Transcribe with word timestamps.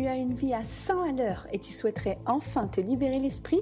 Tu 0.00 0.06
as 0.06 0.16
une 0.16 0.32
vie 0.32 0.54
à 0.54 0.64
100 0.64 1.02
à 1.02 1.12
l'heure 1.12 1.46
et 1.52 1.58
tu 1.58 1.72
souhaiterais 1.72 2.16
enfin 2.24 2.68
te 2.68 2.80
libérer 2.80 3.18
l'esprit 3.18 3.60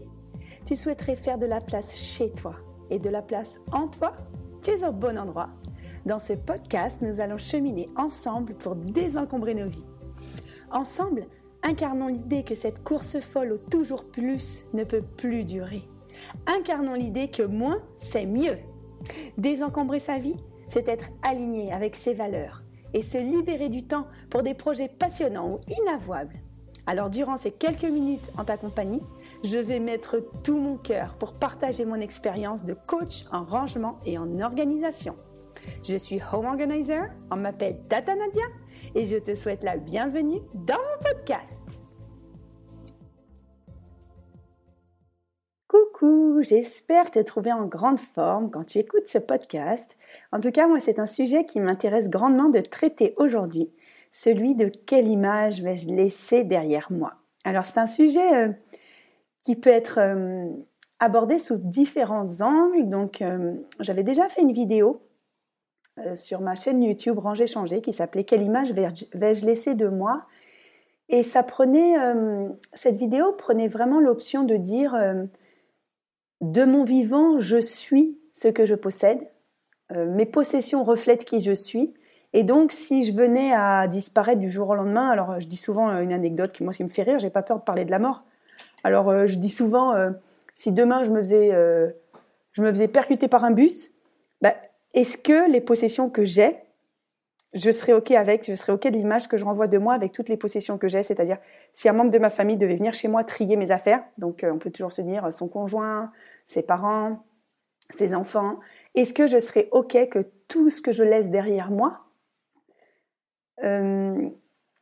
Tu 0.64 0.76
souhaiterais 0.76 1.16
faire 1.16 1.36
de 1.36 1.46
la 1.46 1.60
place 1.60 1.96
chez 1.96 2.30
toi 2.30 2.54
et 2.90 3.00
de 3.00 3.10
la 3.10 3.22
place 3.22 3.58
en 3.72 3.88
toi 3.88 4.14
Tu 4.62 4.70
es 4.70 4.86
au 4.86 4.92
bon 4.92 5.18
endroit. 5.18 5.48
Dans 6.06 6.20
ce 6.20 6.34
podcast, 6.34 6.98
nous 7.00 7.20
allons 7.20 7.38
cheminer 7.38 7.88
ensemble 7.96 8.54
pour 8.54 8.76
désencombrer 8.76 9.56
nos 9.56 9.68
vies. 9.68 9.88
Ensemble, 10.70 11.26
incarnons 11.64 12.06
l'idée 12.06 12.44
que 12.44 12.54
cette 12.54 12.84
course 12.84 13.18
folle 13.18 13.54
au 13.54 13.58
toujours 13.58 14.04
plus 14.04 14.62
ne 14.74 14.84
peut 14.84 15.02
plus 15.02 15.42
durer. 15.42 15.80
Incarnons 16.46 16.94
l'idée 16.94 17.32
que 17.32 17.42
moins, 17.42 17.82
c'est 17.96 18.26
mieux. 18.26 18.58
Désencombrer 19.38 19.98
sa 19.98 20.18
vie, 20.18 20.36
c'est 20.68 20.86
être 20.86 21.06
aligné 21.24 21.72
avec 21.72 21.96
ses 21.96 22.14
valeurs 22.14 22.62
et 22.94 23.02
se 23.02 23.18
libérer 23.18 23.68
du 23.68 23.84
temps 23.84 24.06
pour 24.30 24.42
des 24.42 24.54
projets 24.54 24.88
passionnants 24.88 25.50
ou 25.50 25.60
inavouables. 25.82 26.40
Alors 26.86 27.10
durant 27.10 27.36
ces 27.36 27.50
quelques 27.50 27.84
minutes 27.84 28.30
en 28.38 28.44
ta 28.44 28.56
compagnie, 28.56 29.02
je 29.44 29.58
vais 29.58 29.78
mettre 29.78 30.16
tout 30.42 30.58
mon 30.58 30.76
cœur 30.76 31.16
pour 31.18 31.34
partager 31.34 31.84
mon 31.84 32.00
expérience 32.00 32.64
de 32.64 32.72
coach 32.72 33.24
en 33.30 33.44
rangement 33.44 33.98
et 34.06 34.16
en 34.16 34.40
organisation. 34.40 35.14
Je 35.86 35.96
suis 35.96 36.20
Home 36.32 36.46
Organizer, 36.46 37.04
on 37.30 37.36
m'appelle 37.36 37.78
Tata 37.90 38.14
Nadia 38.14 38.44
et 38.94 39.04
je 39.04 39.16
te 39.16 39.34
souhaite 39.34 39.64
la 39.64 39.76
bienvenue 39.76 40.40
dans 40.54 40.76
mon 40.76 41.12
podcast. 41.12 41.77
J'espère 46.40 47.10
te 47.10 47.18
trouver 47.18 47.52
en 47.52 47.66
grande 47.66 47.98
forme 47.98 48.50
quand 48.50 48.64
tu 48.64 48.78
écoutes 48.78 49.08
ce 49.08 49.18
podcast. 49.18 49.96
En 50.32 50.40
tout 50.40 50.52
cas, 50.52 50.68
moi, 50.68 50.78
c'est 50.78 50.98
un 50.98 51.06
sujet 51.06 51.44
qui 51.44 51.60
m'intéresse 51.60 52.08
grandement 52.08 52.48
de 52.48 52.60
traiter 52.60 53.14
aujourd'hui, 53.16 53.70
celui 54.12 54.54
de 54.54 54.68
quelle 54.68 55.08
image 55.08 55.60
vais-je 55.60 55.88
laisser 55.88 56.44
derrière 56.44 56.88
moi. 56.90 57.14
Alors, 57.44 57.64
c'est 57.64 57.78
un 57.78 57.86
sujet 57.86 58.36
euh, 58.36 58.52
qui 59.42 59.56
peut 59.56 59.70
être 59.70 59.98
euh, 59.98 60.46
abordé 61.00 61.38
sous 61.38 61.56
différents 61.56 62.40
angles. 62.40 62.88
Donc, 62.88 63.20
euh, 63.20 63.54
j'avais 63.80 64.04
déjà 64.04 64.28
fait 64.28 64.42
une 64.42 64.52
vidéo 64.52 65.02
sur 66.14 66.40
ma 66.40 66.54
chaîne 66.54 66.80
YouTube 66.80 67.18
Ranger 67.18 67.48
Changer 67.48 67.80
qui 67.80 67.92
s'appelait 67.92 68.22
Quelle 68.22 68.42
image 68.42 68.72
vais-je 68.72 69.44
laisser 69.44 69.74
de 69.74 69.88
moi? 69.88 70.26
Et 71.08 71.24
ça 71.24 71.42
prenait, 71.42 71.96
cette 72.72 72.94
vidéo 72.94 73.32
prenait 73.32 73.66
vraiment 73.66 73.98
l'option 73.98 74.44
de 74.44 74.54
dire 74.54 74.94
de 76.40 76.64
mon 76.64 76.84
vivant, 76.84 77.38
je 77.38 77.58
suis 77.58 78.18
ce 78.32 78.48
que 78.48 78.64
je 78.64 78.74
possède. 78.74 79.18
Euh, 79.92 80.06
mes 80.06 80.26
possessions 80.26 80.84
reflètent 80.84 81.24
qui 81.24 81.40
je 81.40 81.52
suis. 81.52 81.94
Et 82.32 82.42
donc, 82.42 82.72
si 82.72 83.04
je 83.04 83.12
venais 83.12 83.52
à 83.54 83.88
disparaître 83.88 84.40
du 84.40 84.50
jour 84.50 84.68
au 84.68 84.74
lendemain, 84.74 85.08
alors 85.08 85.40
je 85.40 85.46
dis 85.46 85.56
souvent 85.56 85.90
euh, 85.90 86.00
une 86.00 86.12
anecdote 86.12 86.52
qui 86.52 86.62
moi 86.62 86.72
qui 86.72 86.84
me 86.84 86.88
fait 86.88 87.02
rire, 87.02 87.18
j'ai 87.18 87.30
pas 87.30 87.42
peur 87.42 87.58
de 87.58 87.64
parler 87.64 87.84
de 87.84 87.90
la 87.90 87.98
mort. 87.98 88.22
Alors, 88.84 89.08
euh, 89.08 89.26
je 89.26 89.36
dis 89.36 89.48
souvent, 89.48 89.94
si 90.54 90.72
demain 90.72 91.04
je 91.04 91.10
me 91.10 91.20
faisais, 91.20 91.50
je 92.52 92.62
me 92.62 92.70
faisais 92.70 92.88
percuter 92.88 93.28
par 93.28 93.44
un 93.44 93.50
bus, 93.50 93.90
bah, 94.40 94.54
est-ce 94.94 95.18
que 95.18 95.50
les 95.50 95.60
possessions 95.60 96.10
que 96.10 96.24
j'ai, 96.24 96.56
je 97.54 97.70
serais 97.70 97.92
ok 97.92 98.10
avec, 98.12 98.44
je 98.44 98.54
serais 98.54 98.72
ok 98.72 98.88
de 98.88 98.96
l'image 98.96 99.28
que 99.28 99.36
je 99.36 99.44
renvoie 99.44 99.66
de 99.66 99.78
moi 99.78 99.94
avec 99.94 100.12
toutes 100.12 100.28
les 100.28 100.36
possessions 100.36 100.78
que 100.78 100.88
j'ai, 100.88 101.02
c'est-à-dire 101.02 101.38
si 101.72 101.88
un 101.88 101.92
membre 101.92 102.10
de 102.10 102.18
ma 102.18 102.30
famille 102.30 102.56
devait 102.56 102.76
venir 102.76 102.92
chez 102.92 103.08
moi 103.08 103.24
trier 103.24 103.56
mes 103.56 103.70
affaires, 103.70 104.02
donc 104.18 104.44
on 104.44 104.58
peut 104.58 104.70
toujours 104.70 104.92
se 104.92 105.02
dire 105.02 105.32
son 105.32 105.48
conjoint, 105.48 106.12
ses 106.44 106.62
parents, 106.62 107.24
ses 107.90 108.14
enfants, 108.14 108.58
est-ce 108.94 109.14
que 109.14 109.26
je 109.26 109.38
serais 109.38 109.68
OK 109.72 109.96
que 110.10 110.20
tout 110.48 110.70
ce 110.70 110.82
que 110.82 110.92
je 110.92 111.04
laisse 111.04 111.30
derrière 111.30 111.70
moi, 111.70 112.00
euh, 113.64 114.28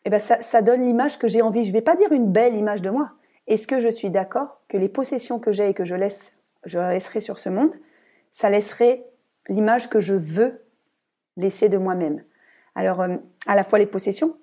eh 0.05 0.11
ben 0.11 0.19
ça, 0.19 0.63
donne 0.63 0.85
l'image 0.85 1.19
que 1.19 1.27
j'ai 1.27 1.43
envie. 1.43 1.65
Je 1.65 1.71
ne 1.71 1.73
vais 1.73 1.83
pas 1.83 1.97
dire 1.97 2.13
une 2.13 2.31
belle 2.31 2.55
image 2.55 2.83
de 2.83 2.91
moi. 2.91 3.13
Est-ce 3.47 3.67
que 3.67 3.81
je 3.81 3.89
suis 3.89 4.11
d'accord 4.11 4.61
que 4.69 4.77
les 4.77 4.89
possessions 4.89 5.41
que 5.41 5.51
j'ai 5.51 5.71
et 5.71 5.75
que 5.75 5.85
je 5.85 5.95
laisse, 5.95 6.37
je 6.65 6.79
laisserai 6.79 7.21
sur 7.21 7.39
ce 7.39 7.49
monde, 7.49 7.73
ça 8.31 8.51
laisserait 8.51 9.05
l'image 9.49 9.89
que 9.91 9.99
je 9.99 10.15
veux 10.15 10.63
laisser 11.37 11.69
de 11.69 11.77
moi-même? 11.77 12.23
Alors, 12.77 13.01
euh, 13.01 13.17
à 13.47 13.57
la 13.57 13.65
fois 13.65 13.81
les 13.81 13.87
possessions, 13.87 14.37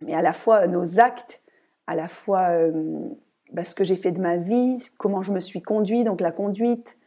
mais 0.00 0.14
à 0.14 0.22
la 0.22 0.32
fois 0.32 0.66
nos 0.66 0.98
actes, 0.98 1.40
à 1.86 1.94
la 1.94 2.08
fois 2.08 2.48
euh, 2.50 3.08
bah, 3.52 3.64
ce 3.64 3.74
que 3.74 3.84
j'ai 3.84 3.96
fait 3.96 4.10
de 4.10 4.20
ma 4.20 4.36
vie, 4.36 4.82
comment 4.98 5.22
je 5.22 5.32
me 5.32 5.40
suis 5.40 5.62
conduit, 5.62 6.02
donc 6.02 6.20
la 6.20 6.32
conduite, 6.32 6.98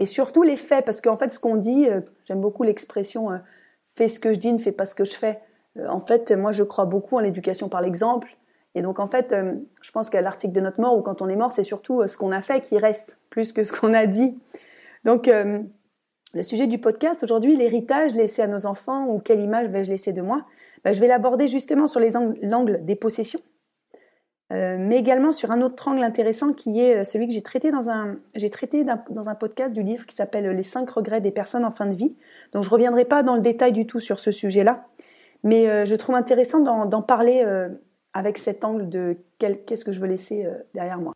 et 0.00 0.06
surtout 0.06 0.42
les 0.42 0.56
faits, 0.56 0.84
parce 0.84 1.00
qu'en 1.00 1.16
fait, 1.16 1.30
ce 1.30 1.38
qu'on 1.38 1.56
dit, 1.56 1.88
euh, 1.88 2.00
j'aime 2.24 2.40
beaucoup 2.40 2.64
l'expression 2.64 3.30
euh, 3.30 3.38
fais 3.94 4.08
ce 4.08 4.18
que 4.18 4.34
je 4.34 4.38
dis, 4.38 4.52
ne 4.52 4.58
fais 4.58 4.72
pas 4.72 4.86
ce 4.86 4.94
que 4.94 5.04
je 5.04 5.14
fais. 5.14 5.38
Euh, 5.78 5.86
en 5.88 6.00
fait, 6.00 6.32
moi, 6.32 6.50
je 6.50 6.64
crois 6.64 6.84
beaucoup 6.84 7.16
en 7.16 7.20
l'éducation 7.20 7.68
par 7.68 7.80
l'exemple. 7.80 8.36
Et 8.74 8.82
donc, 8.82 8.98
en 8.98 9.06
fait, 9.06 9.32
je 9.82 9.92
pense 9.92 10.10
qu'à 10.10 10.20
l'article 10.20 10.52
de 10.52 10.60
notre 10.60 10.80
mort, 10.80 10.98
ou 10.98 11.00
quand 11.00 11.22
on 11.22 11.28
est 11.28 11.36
mort, 11.36 11.52
c'est 11.52 11.62
surtout 11.62 12.04
ce 12.08 12.18
qu'on 12.18 12.32
a 12.32 12.42
fait 12.42 12.60
qui 12.60 12.76
reste, 12.76 13.18
plus 13.30 13.52
que 13.52 13.62
ce 13.62 13.72
qu'on 13.72 13.92
a 13.92 14.06
dit. 14.06 14.36
Donc, 15.04 15.30
le 16.34 16.42
sujet 16.42 16.66
du 16.66 16.78
podcast 16.78 17.22
aujourd'hui, 17.22 17.56
l'héritage 17.56 18.14
laissé 18.14 18.42
à 18.42 18.46
nos 18.46 18.66
enfants, 18.66 19.06
ou 19.06 19.18
quelle 19.18 19.40
image 19.40 19.68
vais-je 19.68 19.90
laisser 19.90 20.12
de 20.12 20.20
moi? 20.20 20.44
Bah, 20.84 20.92
Je 20.92 21.00
vais 21.00 21.06
l'aborder 21.06 21.48
justement 21.48 21.86
sur 21.86 22.00
l'angle 22.42 22.84
des 22.84 22.96
possessions 22.96 23.40
euh, 24.52 24.76
mais 24.78 24.98
également 24.98 25.32
sur 25.32 25.50
un 25.50 25.62
autre 25.62 25.88
angle 25.88 26.02
intéressant 26.02 26.52
qui 26.52 26.78
est 26.78 26.98
euh, 26.98 27.04
celui 27.04 27.26
que 27.26 27.32
j'ai 27.32 27.42
traité 27.42 27.70
dans 27.70 27.88
un, 27.88 28.16
traité 28.52 28.84
dans 28.84 29.30
un 29.30 29.34
podcast 29.34 29.72
du 29.72 29.82
livre 29.82 30.04
qui 30.04 30.14
s'appelle 30.14 30.46
Les 30.50 30.62
cinq 30.62 30.90
regrets 30.90 31.22
des 31.22 31.30
personnes 31.30 31.64
en 31.64 31.70
fin 31.70 31.86
de 31.86 31.94
vie. 31.94 32.14
Donc 32.52 32.62
je 32.62 32.68
reviendrai 32.68 33.06
pas 33.06 33.22
dans 33.22 33.36
le 33.36 33.40
détail 33.40 33.72
du 33.72 33.86
tout 33.86 34.00
sur 34.00 34.20
ce 34.20 34.30
sujet-là, 34.30 34.86
mais 35.44 35.68
euh, 35.68 35.86
je 35.86 35.94
trouve 35.94 36.14
intéressant 36.14 36.60
d'en, 36.60 37.02
parler 37.02 37.44
avec 38.12 38.38
cet 38.38 38.64
angle 38.64 38.88
de 38.88 39.16
qu'est-ce 39.38 39.84
que 39.84 39.92
je 39.92 40.00
veux 40.00 40.06
laisser 40.06 40.46
derrière 40.74 40.98
moi. 40.98 41.14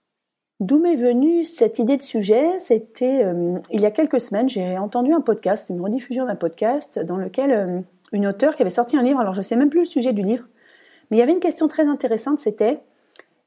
D'où 0.61 0.81
m'est 0.81 0.97
venue 0.97 1.45
cette 1.45 1.79
idée 1.79 1.97
de 1.97 2.03
sujet? 2.03 2.59
C'était 2.59 3.25
il 3.71 3.81
y 3.81 3.87
a 3.87 3.93
quelques 3.93 4.19
semaines, 4.19 4.49
j'ai 4.49 4.77
entendu 4.77 5.13
un 5.13 5.21
podcast, 5.21 5.71
une 5.71 5.81
rediffusion 5.81 6.27
d'un 6.27 6.35
podcast 6.35 6.99
dans 6.99 7.17
lequel 7.17 7.85
une 8.13 8.27
auteure 8.27 8.57
qui 8.57 8.63
avait 8.63 8.71
sorti 8.71 8.97
un 8.97 9.03
livre, 9.03 9.21
alors 9.21 9.35
je 9.35 9.39
ne 9.39 9.45
sais 9.45 9.55
même 9.55 9.71
plus 9.71 9.81
le 9.81 9.87
sujet 9.87 10.13
du 10.13 10.23
livre, 10.23 10.45
mais 11.11 11.17
il 11.17 11.21
y 11.21 11.23
avait 11.23 11.33
une 11.33 11.41
question 11.41 11.69
très 11.69 11.87
intéressante, 11.87 12.41
c'était 12.41 12.81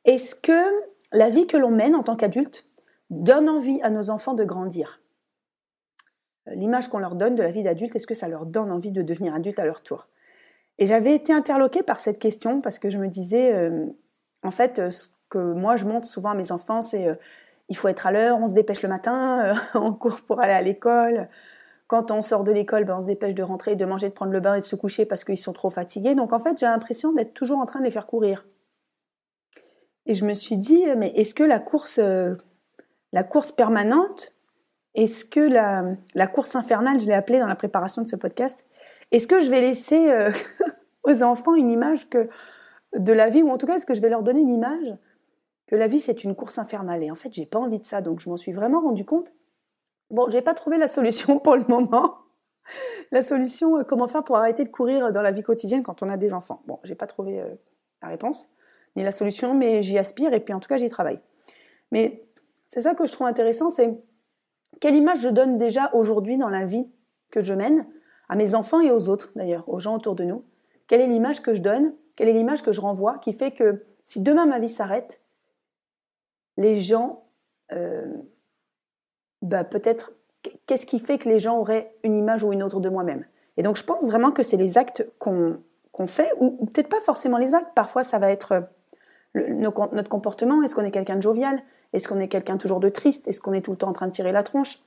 est-ce 0.06 0.36
que 0.36 0.66
la 1.12 1.30
vie 1.30 1.48
que 1.48 1.58
l'on 1.58 1.70
mène 1.70 1.96
en 1.96 2.04
tant 2.04 2.16
qu'adulte 2.16 2.66
donne 3.10 3.50
envie 3.50 3.82
à 3.82 3.90
nos 3.90 4.10
enfants 4.10 4.34
de 4.34 4.44
grandir? 4.44 5.02
Euh, 6.48 6.56
L'image 6.56 6.88
qu'on 6.88 7.00
leur 7.00 7.16
donne 7.16 7.36
de 7.36 7.44
la 7.44 7.52
vie 7.52 7.64
d'adulte, 7.64 7.96
est-ce 7.96 8.08
que 8.08 8.16
ça 8.16 8.28
leur 8.28 8.46
donne 8.46 8.72
envie 8.72 8.92
de 8.92 9.02
devenir 9.02 9.36
adulte 9.36 9.60
à 9.60 9.66
leur 9.66 9.82
tour? 9.82 10.08
Et 10.80 10.86
j'avais 10.86 11.14
été 11.14 11.34
interloquée 11.34 11.84
par 11.84 12.00
cette 12.00 12.18
question 12.18 12.62
parce 12.62 12.80
que 12.80 12.90
je 12.90 12.98
me 12.98 13.08
disais, 13.08 13.54
euh, 13.54 13.86
en 14.42 14.52
fait, 14.52 14.80
euh, 14.80 14.90
ce 14.90 15.08
que 15.32 15.40
moi 15.40 15.76
je 15.78 15.86
montre 15.86 16.06
souvent 16.06 16.30
à 16.30 16.36
mes 16.36 16.52
enfants, 16.52 16.82
c'est 16.82 17.18
il 17.70 17.78
faut 17.78 17.88
être 17.88 18.06
à 18.06 18.12
l'heure, 18.12 18.38
on 18.38 18.48
se 18.48 18.54
dépêche 18.54 18.84
le 18.84 18.90
matin, 18.90 19.56
on 19.74 19.94
court 19.94 20.22
pour 20.22 20.42
aller 20.42 20.54
à 20.54 20.62
l'école. 20.62 21.30
Quand 21.88 22.12
on 22.12 22.22
sort 22.22 22.44
de 22.44 22.52
l'école, 22.52 22.86
ben, 22.86 22.98
on 22.98 23.02
se 23.02 23.06
dépêche 23.06 23.36
de 23.36 23.44
rentrer, 23.44 23.76
de 23.76 23.86
manger, 23.86 24.10
de 24.10 24.14
prendre 24.14 24.32
le 24.32 24.40
bain 24.40 24.56
et 24.56 24.60
de 24.60 24.66
se 24.66 24.76
coucher 24.76 25.06
parce 25.06 25.24
qu'ils 25.24 25.38
sont 25.38 25.54
trop 25.54 25.70
fatigués. 25.70 26.16
Donc 26.16 26.34
en 26.34 26.40
fait, 26.40 26.58
j'ai 26.58 26.66
l'impression 26.66 27.12
d'être 27.12 27.34
toujours 27.34 27.60
en 27.60 27.66
train 27.66 27.80
de 27.80 27.86
les 27.86 27.92
faire 27.92 28.08
courir. 28.08 28.46
Et 30.06 30.14
je 30.14 30.26
me 30.26 30.34
suis 30.34 30.58
dit, 30.58 30.84
mais 30.98 31.12
est-ce 31.16 31.34
que 31.34 31.44
la 31.44 31.60
course, 31.60 32.00
euh, 32.00 32.36
la 33.14 33.24
course 33.24 33.52
permanente, 33.52 34.34
est-ce 34.96 35.26
que 35.26 35.40
la, 35.40 36.28
course 36.28 36.56
infernale, 36.56 37.00
je 37.00 37.08
l'ai 37.08 37.14
appelée 37.14 37.40
dans 37.40 37.48
la 37.48 37.56
préparation 37.56 38.02
de 38.02 38.08
ce 38.08 38.16
podcast, 38.16 38.66
est-ce 39.12 39.28
que 39.28 39.40
je 39.40 39.50
vais 39.50 39.62
laisser 39.62 40.12
euh, 40.12 40.32
aux 41.04 41.24
enfants 41.24 41.56
une 41.56 41.72
image 41.72 42.10
que, 42.10 42.30
de 42.98 43.14
la 43.14 43.30
vie, 43.30 43.44
ou 43.44 43.50
en 43.50 43.58
tout 43.58 43.68
cas, 43.68 43.76
est-ce 43.76 43.86
que 43.86 43.94
je 43.94 44.02
vais 44.02 44.10
leur 44.10 44.24
donner 44.24 44.42
une 44.42 44.54
image 44.54 44.98
que 45.72 45.78
la 45.78 45.88
vie, 45.88 46.02
c'est 46.02 46.26
une 46.26 46.36
course 46.36 46.58
infernale 46.58 47.02
Et 47.02 47.10
en 47.10 47.16
fait, 47.16 47.32
j'ai 47.32 47.46
pas 47.46 47.58
envie 47.58 47.80
de 47.80 47.86
ça, 47.86 48.02
donc 48.02 48.20
je 48.20 48.30
m'en 48.30 48.36
suis 48.36 48.52
vraiment 48.52 48.82
rendu 48.82 49.06
compte. 49.06 49.34
Bon, 50.10 50.30
j'ai 50.30 50.42
pas 50.42 50.54
trouvé 50.54 50.78
la 50.78 50.90
solution 50.90 51.40
pour 51.40 51.56
le 51.56 51.64
moment. 51.70 52.18
La 53.12 53.22
solution, 53.22 53.78
euh, 53.78 53.84
comment 53.84 54.08
faire 54.08 54.24
pour 54.24 54.36
arrêter 54.36 54.66
de 54.66 54.70
courir 54.70 55.12
dans 55.12 55.22
la 55.22 55.32
vie 55.32 55.44
quotidienne 55.44 55.82
quand 55.82 56.04
on 56.04 56.10
a 56.10 56.18
des 56.18 56.34
enfants? 56.34 56.62
Bon, 56.68 56.80
j'ai 56.84 56.96
pas 56.96 57.08
trouvé 57.08 57.42
la 58.02 58.10
réponse 58.10 58.52
ni 58.96 59.04
la 59.04 59.12
solution, 59.12 59.54
mais 59.54 59.82
j'y 59.82 59.98
aspire 59.98 60.34
et 60.34 60.42
puis 60.42 60.54
en 60.54 60.60
tout 60.60 60.68
cas 60.68 60.78
j'y 60.78 60.90
travaille. 60.90 61.20
Mais 61.92 62.26
c'est 62.68 62.82
ça 62.82 62.94
que 62.94 63.06
je 63.06 63.12
trouve 63.12 63.28
intéressant, 63.28 63.70
c'est 63.70 63.98
quelle 64.82 64.96
image 64.96 65.22
je 65.22 65.30
donne 65.30 65.58
déjà 65.58 65.90
aujourd'hui 65.94 66.38
dans 66.38 66.50
la 66.50 66.66
vie 66.66 66.90
que 67.30 67.40
je 67.40 67.54
mène, 67.54 67.88
à 68.28 68.36
mes 68.36 68.56
enfants 68.56 68.82
et 68.82 68.92
aux 68.92 69.08
autres 69.08 69.32
d'ailleurs, 69.36 69.68
aux 69.68 69.80
gens 69.80 69.96
autour 69.96 70.16
de 70.16 70.26
nous? 70.26 70.44
Quelle 70.88 71.02
est 71.02 71.08
l'image 71.08 71.42
que 71.42 71.54
je 71.54 71.62
donne? 71.62 71.94
Quelle 72.18 72.28
est 72.28 72.34
l'image 72.34 72.64
que 72.64 72.74
je 72.74 72.82
renvoie 72.82 73.18
qui 73.20 73.32
fait 73.32 73.52
que 73.52 73.86
si 74.04 74.22
demain 74.22 74.46
ma 74.46 74.60
vie 74.60 74.70
s'arrête, 74.70 75.21
les 76.58 76.80
gens, 76.80 77.24
euh, 77.72 78.06
bah 79.42 79.64
peut-être, 79.64 80.12
qu'est-ce 80.66 80.86
qui 80.86 81.00
fait 81.00 81.18
que 81.18 81.30
les 81.30 81.40
gens 81.40 81.58
auraient 81.60 81.94
une 82.04 82.16
image 82.16 82.44
ou 82.44 82.54
une 82.54 82.64
autre 82.64 82.80
de 82.80 82.90
moi-même? 82.90 83.26
Et 83.58 83.64
donc 83.64 83.76
je 83.76 83.84
pense 83.84 84.06
vraiment 84.06 84.32
que 84.32 84.44
c'est 84.44 84.58
les 84.58 84.78
actes 84.78 85.08
qu'on 85.20 85.58
fait, 86.06 86.32
ou 86.40 86.66
peut-être 86.66 86.90
pas 86.90 87.02
forcément 87.02 87.38
les 87.38 87.54
actes, 87.54 87.74
parfois 87.76 88.04
ça 88.04 88.20
va 88.20 88.32
être 88.32 88.64
notre 89.36 90.10
comportement. 90.10 90.62
Est-ce 90.64 90.76
qu'on 90.76 90.84
est 90.84 90.92
quelqu'un 90.92 91.16
de 91.16 91.22
jovial? 91.22 91.62
Est-ce 91.94 92.08
qu'on 92.08 92.20
est 92.20 92.28
quelqu'un 92.28 92.58
toujours 92.58 92.80
de 92.80 92.90
triste? 92.90 93.28
Est-ce 93.28 93.42
qu'on 93.42 93.54
est 93.54 93.62
tout 93.62 93.72
le 93.72 93.78
temps 93.78 93.90
en 93.90 93.94
train 93.94 94.08
de 94.08 94.12
tirer 94.12 94.32
la 94.32 94.44
tronche? 94.44 94.80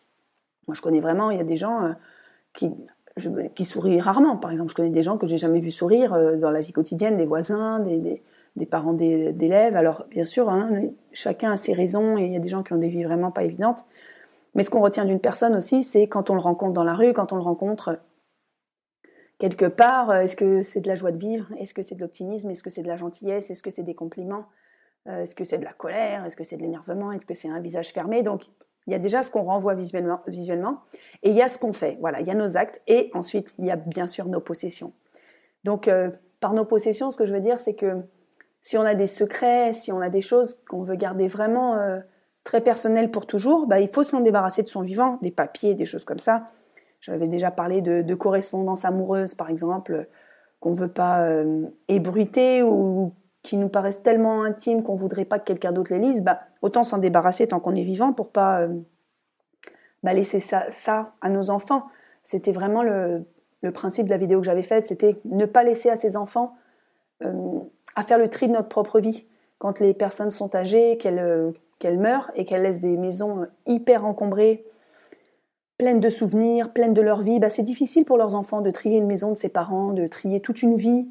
Moi, 0.66 0.74
je 0.74 0.82
connais 0.82 1.00
vraiment, 1.00 1.30
il 1.30 1.38
y 1.38 1.40
a 1.40 1.44
des 1.44 1.56
gens 1.56 1.84
euh, 1.84 1.92
qui, 2.54 2.70
qui 3.54 3.64
sourient 3.64 4.00
rarement. 4.00 4.36
Par 4.36 4.50
exemple, 4.50 4.70
je 4.70 4.74
connais 4.74 4.90
des 4.90 5.02
gens 5.02 5.18
que 5.18 5.26
j'ai 5.26 5.36
jamais 5.36 5.60
vu 5.60 5.70
sourire 5.70 6.14
euh, 6.14 6.36
dans 6.36 6.50
la 6.50 6.60
vie 6.60 6.72
quotidienne, 6.72 7.16
des 7.16 7.26
voisins, 7.26 7.80
des 7.80 8.22
parents 8.66 8.92
d'élèves. 8.92 9.76
Alors, 9.76 10.06
bien 10.10 10.24
sûr, 10.24 10.48
hein, 10.48 10.82
chacun 11.12 11.52
a 11.52 11.56
ses 11.56 11.72
raisons 11.72 12.16
et 12.16 12.24
il 12.24 12.32
y 12.32 12.36
a 12.36 12.40
des 12.40 12.48
gens 12.48 12.62
qui 12.62 12.72
ont 12.72 12.78
des 12.78 12.88
vies 12.88 13.04
vraiment 13.04 13.30
pas 13.30 13.44
évidentes. 13.44 13.84
Mais 14.54 14.62
ce 14.62 14.70
qu'on 14.70 14.80
retient 14.80 15.04
d'une 15.04 15.20
personne 15.20 15.56
aussi, 15.56 15.82
c'est 15.82 16.06
quand 16.06 16.30
on 16.30 16.34
le 16.34 16.40
rencontre 16.40 16.72
dans 16.72 16.84
la 16.84 16.94
rue, 16.94 17.12
quand 17.12 17.32
on 17.32 17.36
le 17.36 17.42
rencontre 17.42 17.98
quelque 19.38 19.66
part, 19.66 20.10
euh, 20.10 20.20
est-ce 20.20 20.36
que 20.36 20.62
c'est 20.62 20.80
de 20.80 20.88
la 20.88 20.94
joie 20.94 21.10
de 21.10 21.18
vivre? 21.18 21.46
Est-ce 21.58 21.74
que 21.74 21.82
c'est 21.82 21.96
de 21.96 22.00
l'optimisme? 22.00 22.50
Est-ce 22.50 22.62
que 22.62 22.70
c'est 22.70 22.82
de 22.82 22.88
la 22.88 22.96
gentillesse? 22.96 23.50
Est-ce 23.50 23.62
que 23.62 23.70
c'est 23.70 23.82
des 23.82 23.94
compliments? 23.94 24.46
Euh, 25.08 25.22
Est-ce 25.22 25.34
que 25.34 25.44
c'est 25.44 25.58
de 25.58 25.64
la 25.64 25.72
colère? 25.72 26.24
Est-ce 26.24 26.36
que 26.36 26.44
c'est 26.44 26.56
de 26.56 26.62
l'énervement? 26.62 27.10
Est-ce 27.10 27.26
que 27.26 27.34
c'est 27.34 27.48
un 27.48 27.60
visage 27.60 27.88
fermé? 27.92 28.22
Donc, 28.22 28.44
il 28.86 28.92
y 28.92 28.96
a 28.96 28.98
déjà 28.98 29.22
ce 29.22 29.30
qu'on 29.30 29.42
renvoie 29.42 29.74
visuellement, 29.74 30.20
visuellement, 30.26 30.80
et 31.22 31.30
il 31.30 31.36
y 31.36 31.42
a 31.42 31.48
ce 31.48 31.58
qu'on 31.58 31.72
fait. 31.72 31.96
Voilà, 32.00 32.20
il 32.20 32.26
y 32.26 32.30
a 32.30 32.34
nos 32.34 32.56
actes, 32.56 32.82
et 32.86 33.10
ensuite, 33.14 33.54
il 33.58 33.64
y 33.64 33.70
a 33.70 33.76
bien 33.76 34.06
sûr 34.06 34.28
nos 34.28 34.40
possessions. 34.40 34.92
Donc, 35.64 35.88
euh, 35.88 36.10
par 36.40 36.52
nos 36.52 36.66
possessions, 36.66 37.10
ce 37.10 37.16
que 37.16 37.24
je 37.24 37.32
veux 37.32 37.40
dire, 37.40 37.60
c'est 37.60 37.74
que 37.74 38.02
si 38.64 38.78
on 38.78 38.82
a 38.82 38.94
des 38.94 39.06
secrets, 39.06 39.74
si 39.74 39.92
on 39.92 40.00
a 40.00 40.08
des 40.08 40.22
choses 40.22 40.58
qu'on 40.66 40.82
veut 40.82 40.96
garder 40.96 41.28
vraiment 41.28 41.74
euh, 41.74 42.00
très 42.44 42.62
personnelles 42.62 43.10
pour 43.10 43.26
toujours, 43.26 43.66
bah, 43.66 43.78
il 43.78 43.88
faut 43.88 44.02
s'en 44.02 44.20
débarrasser 44.20 44.62
de 44.62 44.68
son 44.68 44.80
vivant, 44.80 45.18
des 45.20 45.30
papiers, 45.30 45.74
des 45.74 45.84
choses 45.84 46.06
comme 46.06 46.18
ça. 46.18 46.48
J'avais 47.00 47.28
déjà 47.28 47.50
parlé 47.50 47.82
de, 47.82 48.00
de 48.00 48.14
correspondance 48.14 48.86
amoureuse, 48.86 49.34
par 49.34 49.50
exemple, 49.50 50.08
qu'on 50.60 50.70
ne 50.70 50.76
veut 50.76 50.88
pas 50.88 51.26
euh, 51.26 51.66
ébruiter 51.88 52.62
ou 52.62 53.12
qui 53.42 53.58
nous 53.58 53.68
paraissent 53.68 54.02
tellement 54.02 54.42
intimes 54.44 54.82
qu'on 54.82 54.94
voudrait 54.94 55.26
pas 55.26 55.38
que 55.38 55.44
quelqu'un 55.44 55.72
d'autre 55.72 55.92
les 55.92 55.98
lise. 55.98 56.22
Bah, 56.22 56.40
autant 56.62 56.84
s'en 56.84 56.96
débarrasser 56.96 57.46
tant 57.46 57.60
qu'on 57.60 57.74
est 57.74 57.82
vivant 57.82 58.14
pour 58.14 58.30
pas 58.30 58.62
euh, 58.62 58.68
bah, 60.02 60.14
laisser 60.14 60.40
ça, 60.40 61.12
à 61.20 61.28
nos 61.28 61.50
enfants. 61.50 61.84
C'était 62.22 62.52
vraiment 62.52 62.82
le, 62.82 63.26
le, 63.60 63.72
principe 63.72 64.06
de 64.06 64.10
la 64.10 64.16
vidéo 64.16 64.40
que 64.40 64.46
j'avais 64.46 64.62
faite, 64.62 64.86
c'était 64.86 65.20
ne 65.26 65.44
pas 65.44 65.64
laisser 65.64 65.90
à 65.90 65.96
ses 65.96 66.16
enfants 66.16 66.56
à 67.94 68.02
faire 68.02 68.18
le 68.18 68.28
tri 68.28 68.48
de 68.48 68.52
notre 68.52 68.68
propre 68.68 69.00
vie. 69.00 69.26
Quand 69.58 69.80
les 69.80 69.94
personnes 69.94 70.30
sont 70.30 70.54
âgées, 70.54 70.98
qu'elles 70.98 71.18
euh, 71.18 71.52
meurent 71.84 72.30
et 72.34 72.44
qu'elles 72.44 72.62
laissent 72.62 72.80
des 72.80 72.96
maisons 72.96 73.42
euh, 73.42 73.46
hyper 73.66 74.04
encombrées, 74.04 74.64
pleines 75.78 76.00
de 76.00 76.08
souvenirs, 76.08 76.72
pleines 76.72 76.94
de 76.94 77.02
leur 77.02 77.20
vie, 77.20 77.40
bah 77.40 77.48
c'est 77.48 77.62
difficile 77.62 78.04
pour 78.04 78.16
leurs 78.16 78.34
enfants 78.34 78.60
de 78.60 78.70
trier 78.70 78.98
une 78.98 79.06
maison 79.06 79.32
de 79.32 79.38
ses 79.38 79.48
parents, 79.48 79.92
de 79.92 80.06
trier 80.06 80.40
toute 80.40 80.62
une 80.62 80.76
vie, 80.76 81.08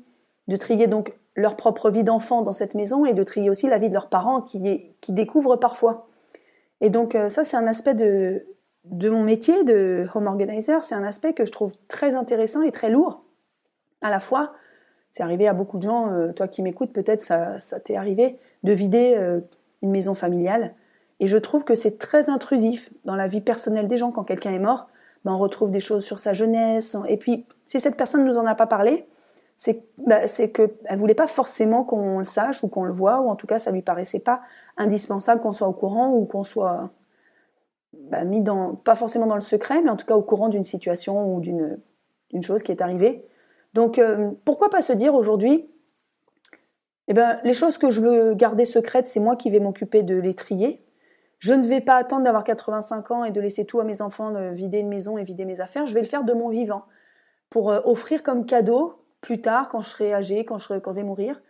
de 0.48 0.56
trier 0.56 0.88
donc 0.88 1.14
leur 1.36 1.56
propre 1.56 1.90
vie 1.90 2.04
d'enfant 2.04 2.44
dans 2.44 2.54
cette 2.54 2.76
maison 2.76 3.06
et 3.06 3.14
de 3.14 3.24
trier 3.24 3.50
aussi 3.50 3.68
la 3.68 3.78
vie 3.78 3.90
de 3.90 3.94
leurs 3.94 4.10
parents 4.10 4.42
qui, 4.42 4.94
qui 5.02 5.12
découvrent 5.12 5.58
parfois. 5.58 6.08
Et 6.80 6.90
donc 6.90 7.16
euh, 7.16 7.30
ça 7.30 7.44
c'est 7.44 7.58
un 7.58 7.68
aspect 7.68 7.94
de, 7.94 8.46
de 8.86 9.10
mon 9.10 9.24
métier 9.24 9.64
de 9.64 10.06
home 10.14 10.28
organizer, 10.28 10.84
c'est 10.84 10.96
un 10.96 11.04
aspect 11.04 11.34
que 11.34 11.46
je 11.46 11.52
trouve 11.52 11.74
très 11.88 12.16
intéressant 12.16 12.62
et 12.62 12.72
très 12.72 12.90
lourd 12.90 13.24
à 14.02 14.10
la 14.10 14.20
fois 14.20 14.54
c'est 15.14 15.22
arrivé 15.22 15.48
à 15.48 15.54
beaucoup 15.54 15.78
de 15.78 15.84
gens, 15.84 16.12
euh, 16.12 16.34
toi 16.34 16.48
qui 16.48 16.64
m'écoutes, 16.64 16.92
peut-être 16.92 17.22
ça, 17.22 17.60
t'est 17.84 17.96
arrivé, 17.96 18.40
de 18.64 18.74
vider 18.74 19.14
euh, 19.16 19.42
une 19.84 19.92
maison 19.92 20.16
familiale. 20.16 20.74
Et 21.20 21.28
je 21.28 21.38
trouve 21.38 21.64
que 21.64 21.76
c'est 21.76 22.00
très 22.00 22.32
intrusif 22.32 22.92
dans 23.06 23.16
la 23.16 23.28
vie 23.28 23.40
personnelle 23.40 23.88
des 23.88 23.96
gens. 23.96 24.12
Quand 24.12 24.24
quelqu'un 24.24 24.52
est 24.52 24.60
mort, 24.60 24.88
ben 25.24 25.32
on 25.34 25.38
retrouve 25.38 25.70
des 25.70 25.80
choses 25.80 26.04
sur 26.04 26.18
sa 26.18 26.34
jeunesse. 26.34 26.98
Et 27.08 27.18
puis, 27.18 27.46
si 27.68 27.80
cette 27.80 27.96
personne 27.96 28.26
ne 28.26 28.32
nous 28.32 28.40
en 28.40 28.48
a 28.48 28.56
pas 28.56 28.66
parlé, 28.66 29.06
c'est 29.56 29.84
bah, 30.00 30.22
qu'elle 30.28 30.72
ne 30.90 30.98
voulait 30.98 31.14
pas 31.14 31.28
forcément 31.28 31.84
qu'on 31.84 32.18
le 32.18 32.26
sache 32.26 32.64
ou 32.64 32.68
qu'on 32.68 32.84
le 32.84 32.92
voit, 32.92 33.22
ou 33.22 33.30
en 33.30 33.36
tout 33.36 33.46
cas, 33.46 33.60
ça 33.60 33.70
lui 33.70 33.84
paraissait 33.84 34.20
pas 34.20 34.42
indispensable 34.78 35.42
qu'on 35.42 35.52
soit 35.52 35.68
au 35.68 35.74
courant 35.74 36.12
ou 36.12 36.26
qu'on 36.26 36.44
soit 36.44 36.90
bah, 37.94 38.24
mis 38.24 38.42
dans, 38.42 38.74
pas 38.74 38.96
forcément 38.96 39.28
dans 39.28 39.36
le 39.36 39.42
secret, 39.42 39.80
mais 39.84 39.92
en 39.92 39.96
tout 39.96 40.08
cas 40.08 40.16
au 40.16 40.24
courant 40.24 40.50
d'une 40.50 40.64
situation 40.64 41.36
ou 41.36 41.40
d'une 41.40 42.42
chose 42.42 42.64
qui 42.64 42.72
est 42.72 42.82
arrivée. 42.82 43.24
Donc 43.74 44.00
euh, 44.00 44.32
pourquoi 44.46 44.70
pas 44.70 44.82
se 44.82 44.94
dire 44.94 45.16
aujourd'hui, 45.16 45.70
eh 47.08 47.14
ben, 47.14 47.40
les 47.44 47.54
choses 47.54 47.78
que 47.78 47.90
je 47.90 48.02
veux 48.02 48.34
garder 48.34 48.66
secrètes, 48.66 49.08
c'est 49.08 49.20
moi 49.20 49.36
qui 49.36 49.50
vais 49.50 49.60
m'occuper 49.60 50.04
de 50.04 50.16
les 50.16 50.34
trier. 50.34 50.86
Je 51.40 51.54
ne 51.54 51.68
vais 51.68 51.82
pas 51.82 51.96
attendre 51.96 52.24
d'avoir 52.24 52.46
85 52.46 53.12
ans 53.12 53.24
et 53.26 53.32
de 53.32 53.42
laisser 53.42 53.66
tout 53.66 53.82
à 53.82 53.84
mes 53.84 54.02
enfants 54.02 54.32
de 54.32 54.54
vider 54.54 54.78
une 54.78 54.88
maison 54.88 55.18
et 55.18 55.24
vider 55.24 55.44
mes 55.44 55.60
affaires. 55.60 55.86
Je 55.86 55.94
vais 55.94 56.00
le 56.00 56.08
faire 56.08 56.24
de 56.24 56.34
mon 56.34 56.48
vivant 56.48 56.86
pour 57.50 57.72
euh, 57.72 57.82
offrir 57.84 58.24
comme 58.24 58.46
cadeau 58.46 59.04
plus 59.20 59.42
tard, 59.42 59.70
quand 59.70 59.82
je 59.82 59.90
serai 59.90 60.14
âgé, 60.14 60.46
quand 60.46 60.58
je, 60.58 60.74
vais 60.74 61.04
mourir, 61.04 61.42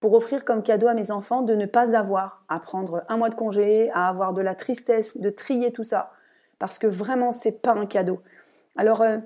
pour 0.00 0.14
offrir 0.14 0.44
comme 0.44 0.62
cadeau 0.62 0.88
à 0.88 0.94
mes 0.94 1.10
enfants 1.10 1.42
de 1.42 1.54
ne 1.54 1.66
pas 1.66 1.96
avoir 1.96 2.44
à 2.48 2.60
prendre 2.60 3.04
un 3.08 3.16
mois 3.16 3.28
de 3.28 3.34
congé, 3.34 3.90
à 3.92 4.08
avoir 4.08 4.32
de 4.32 4.42
la 4.42 4.54
tristesse, 4.54 5.16
de 5.16 5.30
trier 5.30 5.72
tout 5.72 5.84
ça. 5.84 6.12
Parce 6.58 6.78
que 6.78 6.86
vraiment, 6.86 7.30
c'est 7.30 7.62
pas 7.62 7.72
un 7.72 7.86
cadeau. 7.86 8.20
Alors, 8.76 9.02
euh, 9.02 9.18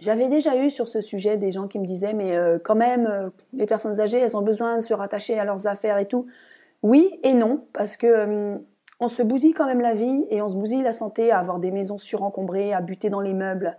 j'avais 0.00 0.28
déjà 0.28 0.56
eu 0.56 0.70
sur 0.70 0.88
ce 0.88 1.00
sujet 1.00 1.36
des 1.36 1.52
gens 1.52 1.68
qui 1.68 1.78
me 1.78 1.86
disaient, 1.86 2.12
mais 2.12 2.36
euh, 2.36 2.58
quand 2.62 2.74
même, 2.74 3.06
euh, 3.06 3.30
les 3.52 3.66
personnes 3.66 4.00
âgées, 4.00 4.18
elles 4.18 4.36
ont 4.36 4.42
besoin 4.42 4.76
de 4.76 4.82
se 4.82 4.94
rattacher 4.94 5.38
à 5.38 5.44
leurs 5.44 5.66
affaires 5.66 5.98
et 5.98 6.06
tout. 6.06 6.26
Oui 6.82 7.18
et 7.22 7.34
non, 7.34 7.64
parce 7.72 7.96
que 7.96 8.06
euh, 8.06 8.56
on 9.00 9.08
se 9.08 9.22
bousille 9.22 9.52
quand 9.52 9.66
même 9.66 9.80
la 9.80 9.94
vie 9.94 10.26
et 10.30 10.42
on 10.42 10.48
se 10.48 10.56
bousille 10.56 10.82
la 10.82 10.92
santé 10.92 11.30
à 11.30 11.38
avoir 11.38 11.58
des 11.58 11.70
maisons 11.70 11.98
surencombrées, 11.98 12.72
à 12.72 12.80
buter 12.80 13.08
dans 13.08 13.20
les 13.20 13.32
meubles, 13.32 13.76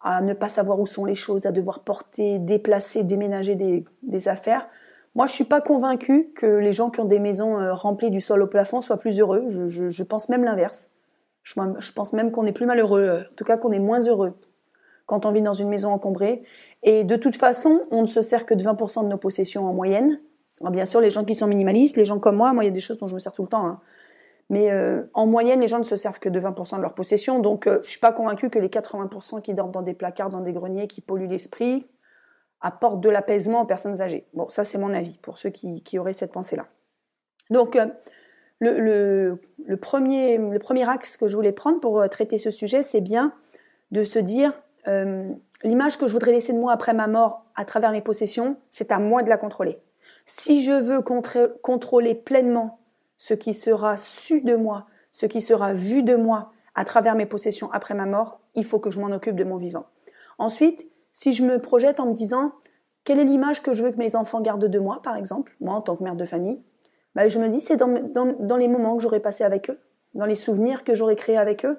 à 0.00 0.20
ne 0.22 0.32
pas 0.32 0.48
savoir 0.48 0.80
où 0.80 0.86
sont 0.86 1.04
les 1.04 1.14
choses, 1.14 1.46
à 1.46 1.52
devoir 1.52 1.80
porter, 1.80 2.38
déplacer, 2.38 3.04
déménager 3.04 3.54
des, 3.54 4.28
affaires. 4.28 4.68
Moi, 5.14 5.26
je 5.26 5.32
suis 5.32 5.44
pas 5.44 5.60
convaincue 5.60 6.32
que 6.34 6.46
les 6.46 6.72
gens 6.72 6.90
qui 6.90 7.00
ont 7.00 7.04
des 7.04 7.18
maisons 7.18 7.56
remplies 7.74 8.10
du 8.10 8.20
sol 8.20 8.42
au 8.42 8.46
plafond 8.46 8.80
soient 8.80 8.98
plus 8.98 9.18
heureux. 9.18 9.46
Je, 9.48 10.02
pense 10.04 10.28
même 10.28 10.44
l'inverse. 10.44 10.90
Je 11.42 11.92
pense 11.92 12.12
même 12.12 12.30
qu'on 12.30 12.46
est 12.46 12.52
plus 12.52 12.66
malheureux, 12.66 13.24
en 13.30 13.34
tout 13.34 13.44
cas 13.44 13.56
qu'on 13.56 13.72
est 13.72 13.80
moins 13.80 14.00
heureux 14.00 14.34
quand 15.08 15.26
on 15.26 15.32
vit 15.32 15.42
dans 15.42 15.54
une 15.54 15.68
maison 15.68 15.90
encombrée. 15.90 16.44
Et 16.84 17.02
de 17.02 17.16
toute 17.16 17.34
façon, 17.34 17.80
on 17.90 18.02
ne 18.02 18.06
se 18.06 18.22
sert 18.22 18.46
que 18.46 18.54
de 18.54 18.62
20% 18.62 19.02
de 19.02 19.08
nos 19.08 19.16
possessions 19.16 19.66
en 19.66 19.72
moyenne. 19.72 20.20
Alors 20.60 20.70
bien 20.70 20.84
sûr, 20.84 21.00
les 21.00 21.10
gens 21.10 21.24
qui 21.24 21.34
sont 21.34 21.46
minimalistes, 21.48 21.96
les 21.96 22.04
gens 22.04 22.20
comme 22.20 22.36
moi, 22.36 22.52
moi 22.52 22.62
il 22.62 22.66
y 22.68 22.70
a 22.70 22.72
des 22.72 22.80
choses 22.80 22.98
dont 22.98 23.08
je 23.08 23.14
me 23.14 23.18
sers 23.18 23.32
tout 23.32 23.42
le 23.42 23.48
temps. 23.48 23.66
Hein. 23.66 23.80
Mais 24.50 24.70
euh, 24.70 25.02
en 25.14 25.26
moyenne, 25.26 25.60
les 25.60 25.66
gens 25.66 25.78
ne 25.78 25.84
se 25.84 25.96
servent 25.96 26.20
que 26.20 26.28
de 26.28 26.38
20% 26.38 26.76
de 26.76 26.82
leurs 26.82 26.94
possessions. 26.94 27.38
Donc 27.40 27.64
je 27.64 27.70
euh, 27.70 27.80
je 27.82 27.88
suis 27.88 28.00
pas 28.00 28.12
convaincue 28.12 28.50
que 28.50 28.58
les 28.58 28.68
80% 28.68 29.40
qui 29.40 29.54
dorment 29.54 29.72
dans 29.72 29.82
des 29.82 29.94
placards, 29.94 30.30
dans 30.30 30.40
des 30.40 30.52
greniers, 30.52 30.88
qui 30.88 31.00
polluent 31.00 31.28
l'esprit, 31.28 31.88
apportent 32.60 33.00
de 33.00 33.08
l'apaisement 33.08 33.62
aux 33.62 33.66
personnes 33.66 34.02
âgées. 34.02 34.26
Bon, 34.34 34.48
ça 34.50 34.64
c'est 34.64 34.78
mon 34.78 34.92
avis, 34.92 35.18
pour 35.22 35.38
ceux 35.38 35.50
qui, 35.50 35.98
auraient 35.98 36.12
cette 36.12 36.32
pensée-là. 36.32 36.66
Donc 37.48 37.76
euh, 37.76 37.86
le, 38.60 39.38
le, 39.64 39.76
premier, 39.78 40.36
le 40.36 40.58
premier 40.58 40.86
axe 40.86 41.16
que 41.16 41.28
je 41.28 41.34
voulais 41.34 41.52
prendre 41.52 41.80
pour 41.80 42.06
traiter 42.10 42.36
ce 42.36 42.50
sujet, 42.50 42.82
c'est 42.82 43.00
bien 43.00 43.32
de 43.90 44.04
se 44.04 44.18
dire 44.18 44.52
euh, 44.88 45.30
l'image 45.62 45.98
que 45.98 46.06
je 46.06 46.12
voudrais 46.12 46.32
laisser 46.32 46.52
de 46.52 46.58
moi 46.58 46.72
après 46.72 46.94
ma 46.94 47.06
mort 47.06 47.44
à 47.54 47.64
travers 47.64 47.92
mes 47.92 48.00
possessions, 48.00 48.56
c'est 48.70 48.90
à 48.92 48.98
moi 48.98 49.22
de 49.22 49.28
la 49.28 49.36
contrôler. 49.36 49.78
Si 50.26 50.62
je 50.62 50.72
veux 50.72 51.00
contrôler 51.00 52.14
pleinement 52.14 52.80
ce 53.16 53.34
qui 53.34 53.54
sera 53.54 53.96
su 53.96 54.40
de 54.42 54.54
moi, 54.54 54.86
ce 55.10 55.26
qui 55.26 55.40
sera 55.40 55.72
vu 55.72 56.02
de 56.02 56.16
moi 56.16 56.52
à 56.74 56.84
travers 56.84 57.14
mes 57.14 57.26
possessions 57.26 57.72
après 57.72 57.94
ma 57.94 58.06
mort, 58.06 58.40
il 58.54 58.64
faut 58.64 58.78
que 58.78 58.90
je 58.90 59.00
m'en 59.00 59.10
occupe 59.10 59.36
de 59.36 59.44
mon 59.44 59.56
vivant. 59.56 59.86
Ensuite, 60.38 60.86
si 61.12 61.32
je 61.32 61.44
me 61.44 61.58
projette 61.58 61.98
en 61.98 62.06
me 62.06 62.14
disant 62.14 62.52
quelle 63.04 63.18
est 63.18 63.24
l'image 63.24 63.62
que 63.62 63.72
je 63.72 63.82
veux 63.82 63.90
que 63.90 63.96
mes 63.96 64.14
enfants 64.14 64.40
gardent 64.40 64.66
de 64.66 64.78
moi, 64.78 65.00
par 65.02 65.16
exemple, 65.16 65.56
moi 65.60 65.74
en 65.74 65.80
tant 65.80 65.96
que 65.96 66.04
mère 66.04 66.14
de 66.14 66.24
famille, 66.24 66.62
bah, 67.14 67.26
je 67.26 67.38
me 67.38 67.48
dis 67.48 67.60
c'est 67.60 67.76
dans, 67.76 68.56
les 68.56 68.68
moments 68.68 68.96
que 68.96 69.02
j'aurais 69.02 69.20
passé 69.20 69.42
avec 69.42 69.70
eux, 69.70 69.80
dans 70.14 70.26
les 70.26 70.34
souvenirs 70.34 70.84
que 70.84 70.94
j'aurais 70.94 71.16
créés 71.16 71.38
avec 71.38 71.64
eux. 71.64 71.78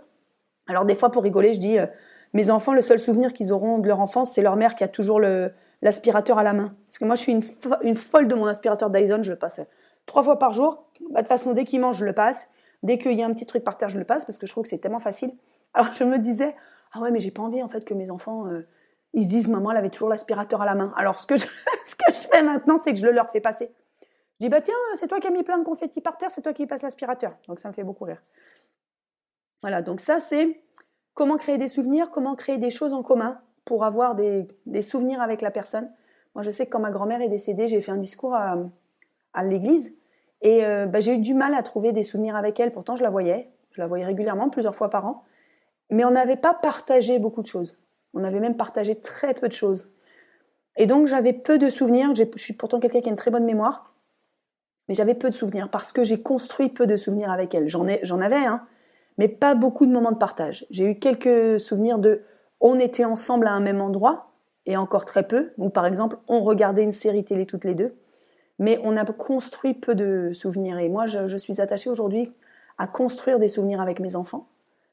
Alors 0.67 0.85
des 0.85 0.95
fois 0.95 1.11
pour 1.11 1.23
rigoler, 1.23 1.53
je 1.53 1.59
dis 1.59 1.79
euh, 1.79 1.85
mes 2.33 2.51
enfants, 2.51 2.73
le 2.73 2.81
seul 2.81 2.99
souvenir 2.99 3.33
qu'ils 3.33 3.51
auront 3.51 3.79
de 3.79 3.87
leur 3.87 3.99
enfance, 3.99 4.31
c'est 4.31 4.41
leur 4.41 4.55
mère 4.55 4.75
qui 4.75 4.83
a 4.83 4.87
toujours 4.87 5.19
l'aspirateur 5.81 6.37
à 6.37 6.43
la 6.43 6.53
main. 6.53 6.75
Parce 6.87 6.97
que 6.99 7.05
moi, 7.05 7.15
je 7.15 7.21
suis 7.21 7.31
une, 7.31 7.95
folle 7.95 8.27
de 8.27 8.35
mon 8.35 8.45
aspirateur 8.45 8.89
Dyson, 8.89 9.23
je 9.23 9.31
le 9.31 9.37
passe 9.37 9.61
trois 10.09 10.23
fois 10.23 10.37
par 10.37 10.51
jour. 10.51 10.83
Bah, 11.11 11.21
de 11.21 11.27
toute 11.27 11.27
façon, 11.27 11.53
dès 11.53 11.63
qu'ils 11.63 11.79
mangent, 11.79 11.99
je 11.99 12.05
le 12.05 12.13
passe. 12.13 12.49
Dès 12.83 12.97
qu'il 12.97 13.13
y 13.13 13.23
a 13.23 13.25
un 13.25 13.33
petit 13.33 13.45
truc 13.45 13.63
par 13.63 13.77
terre, 13.77 13.89
je 13.89 13.99
le 13.99 14.05
passe 14.05 14.25
parce 14.25 14.37
que 14.37 14.47
je 14.47 14.51
trouve 14.51 14.63
que 14.63 14.69
c'est 14.69 14.79
tellement 14.79 14.99
facile. 14.99 15.31
Alors 15.73 15.93
je 15.93 16.03
me 16.03 16.17
disais, 16.17 16.55
ah 16.93 16.99
ouais, 16.99 17.11
mais 17.11 17.19
j'ai 17.19 17.31
pas 17.31 17.43
envie 17.43 17.61
en 17.61 17.67
fait 17.67 17.85
que 17.85 17.93
mes 17.93 18.09
enfants, 18.09 18.47
euh, 18.47 18.67
ils 19.13 19.23
se 19.23 19.29
disent, 19.29 19.47
maman, 19.47 19.71
elle 19.71 19.77
avait 19.77 19.89
toujours 19.89 20.09
l'aspirateur 20.09 20.61
à 20.61 20.65
la 20.65 20.75
main. 20.75 20.93
Alors 20.97 21.19
ce 21.19 21.25
que 21.27 21.37
je, 21.37 21.45
fais 22.31 22.43
maintenant, 22.43 22.77
c'est 22.83 22.93
que 22.93 22.99
je 22.99 23.05
le 23.05 23.11
leur 23.11 23.29
fais 23.29 23.41
passer. 23.41 23.71
Je 24.39 24.45
dis, 24.45 24.49
bah 24.49 24.61
tiens, 24.61 24.75
c'est 24.93 25.07
toi 25.07 25.19
qui 25.19 25.27
as 25.27 25.31
mis 25.31 25.43
plein 25.43 25.57
de 25.57 25.65
confettis 25.65 26.01
par 26.01 26.17
terre, 26.17 26.31
c'est 26.31 26.41
toi 26.41 26.53
qui 26.53 26.65
passes 26.65 26.81
l'aspirateur. 26.81 27.35
Donc 27.47 27.59
ça 27.59 27.67
me 27.67 27.73
fait 27.73 27.83
beaucoup 27.83 28.05
rire. 28.05 28.21
Voilà, 29.61 29.81
donc 29.81 29.99
ça 29.99 30.19
c'est 30.19 30.61
comment 31.19 31.35
créer 31.35 31.57
des 31.57 31.67
souvenirs, 31.67 32.11
comment 32.11 32.33
créer 32.37 32.57
des 32.57 32.69
choses 32.69 32.93
en 32.93 33.03
commun 33.03 33.41
pour 33.65 33.83
avoir 33.83 34.15
des, 34.15 34.47
souvenirs 34.81 35.19
avec 35.21 35.41
la 35.41 35.51
personne. 35.51 35.91
Moi, 36.33 36.43
je 36.43 36.49
sais 36.49 36.65
que 36.65 36.71
quand 36.71 36.79
ma 36.79 36.91
grand-mère 36.91 37.21
est 37.21 37.27
décédée, 37.27 37.67
j'ai 37.67 37.81
fait 37.81 37.91
un 37.91 37.97
discours 37.97 38.35
à, 38.35 39.43
l'église 39.43 39.93
et 40.41 40.63
euh, 40.63 40.85
bah, 40.85 41.01
j'ai 41.01 41.15
eu 41.15 41.17
du 41.17 41.33
mal 41.33 41.53
à 41.55 41.61
trouver 41.61 41.91
des 41.91 42.03
souvenirs 42.03 42.37
avec 42.37 42.57
elle. 42.61 42.71
Pourtant, 42.71 42.95
je 42.95 43.03
la 43.03 43.09
voyais, 43.09 43.49
je 43.71 43.81
la 43.81 43.87
voyais 43.87 44.05
régulièrement, 44.05 44.49
plusieurs 44.49 44.75
fois 44.75 44.89
par 44.89 45.05
an. 45.05 45.25
Mais 45.89 46.05
on 46.05 46.11
n'avait 46.11 46.37
pas 46.37 46.53
partagé 46.53 47.19
beaucoup 47.19 47.41
de 47.41 47.47
choses. 47.47 47.83
On 48.13 48.23
avait 48.23 48.39
même 48.39 48.55
partagé 48.55 48.95
très 48.95 49.33
peu 49.33 49.49
de 49.49 49.53
choses. 49.53 49.91
Et 50.77 50.85
donc, 50.85 51.07
j'avais 51.07 51.33
peu 51.33 51.57
de 51.57 51.69
souvenirs. 51.69 52.15
Je 52.15 52.23
suis 52.37 52.53
pourtant 52.53 52.79
quelqu'un 52.79 53.01
qui 53.01 53.07
a 53.07 53.11
une 53.11 53.17
très 53.17 53.31
bonne 53.31 53.45
mémoire. 53.45 53.93
Mais 54.87 54.93
j'avais 54.93 55.15
peu 55.15 55.29
de 55.29 55.35
souvenirs 55.35 55.69
parce 55.69 55.91
que 55.91 56.05
j'ai 56.05 56.21
construit 56.21 56.69
peu 56.69 56.87
de 56.87 56.95
souvenirs 56.95 57.29
avec 57.29 57.53
elle. 57.53 57.67
J'en 57.67 58.21
avais, 58.21 58.37
hein, 58.37 58.65
mais 59.19 59.27
pas 59.27 59.53
beaucoup 59.53 59.85
de 59.85 59.91
moments 59.91 60.13
de 60.13 60.17
partage. 60.17 60.65
J'ai 60.71 60.85
eu 60.85 60.97
quelques 60.97 61.59
souvenirs 61.59 61.99
de 61.99 62.23
on 62.61 62.79
était 62.79 63.03
ensemble 63.03 63.47
à 63.47 63.51
un 63.51 63.59
même 63.59 63.81
endroit, 63.81 64.31
et 64.65 64.77
encore 64.77 65.03
très 65.03 65.27
peu, 65.27 65.51
ou 65.57 65.69
par 65.69 65.85
exemple 65.85 66.17
on 66.27 66.39
regardait 66.39 66.83
une 66.83 66.93
série 66.93 67.25
télé 67.25 67.45
toutes 67.45 67.65
les 67.65 67.75
deux, 67.75 67.93
mais 68.59 68.79
on 68.83 68.95
a 68.95 69.03
construit 69.05 69.73
peu 69.73 69.93
de 69.93 70.31
souvenirs. 70.33 70.79
Et 70.79 70.87
moi, 70.87 71.05
je, 71.05 71.37
suis 71.37 71.59
attachée 71.59 71.89
aujourd'hui 71.89 72.33
à 72.77 72.87
construire 72.87 73.39
des 73.39 73.49
souvenirs 73.49 73.81
avec 73.81 73.99
mes 73.99 74.15
enfants, 74.15 74.47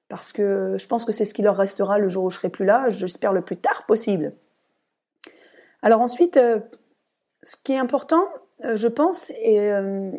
parce 0.09 0.33
que 0.33 0.75
je 0.77 0.87
pense 0.89 1.05
que 1.05 1.13
c'est 1.13 1.25
ce 1.25 1.33
qui 1.33 1.43
leur 1.43 1.57
restera 1.57 1.99
le 1.99 2.09
jour 2.09 2.25
où 2.25 2.31
je 2.31 2.39
serai 2.39 2.49
plus 2.49 2.65
là, 2.65 2.91
j'espère 2.91 3.33
le 3.33 3.43
plus 3.43 3.57
tard 3.57 3.87
possible. 3.87 4.33
Alors 5.83 6.01
ensuite, 6.01 6.37
euh, 6.37 6.59
ce 7.45 7.55
qui 7.63 7.75
est 7.75 7.79
important, 7.79 8.25
euh, 8.65 8.75
je 8.77 8.89
pense, 8.89 9.31
euh, 9.47 10.11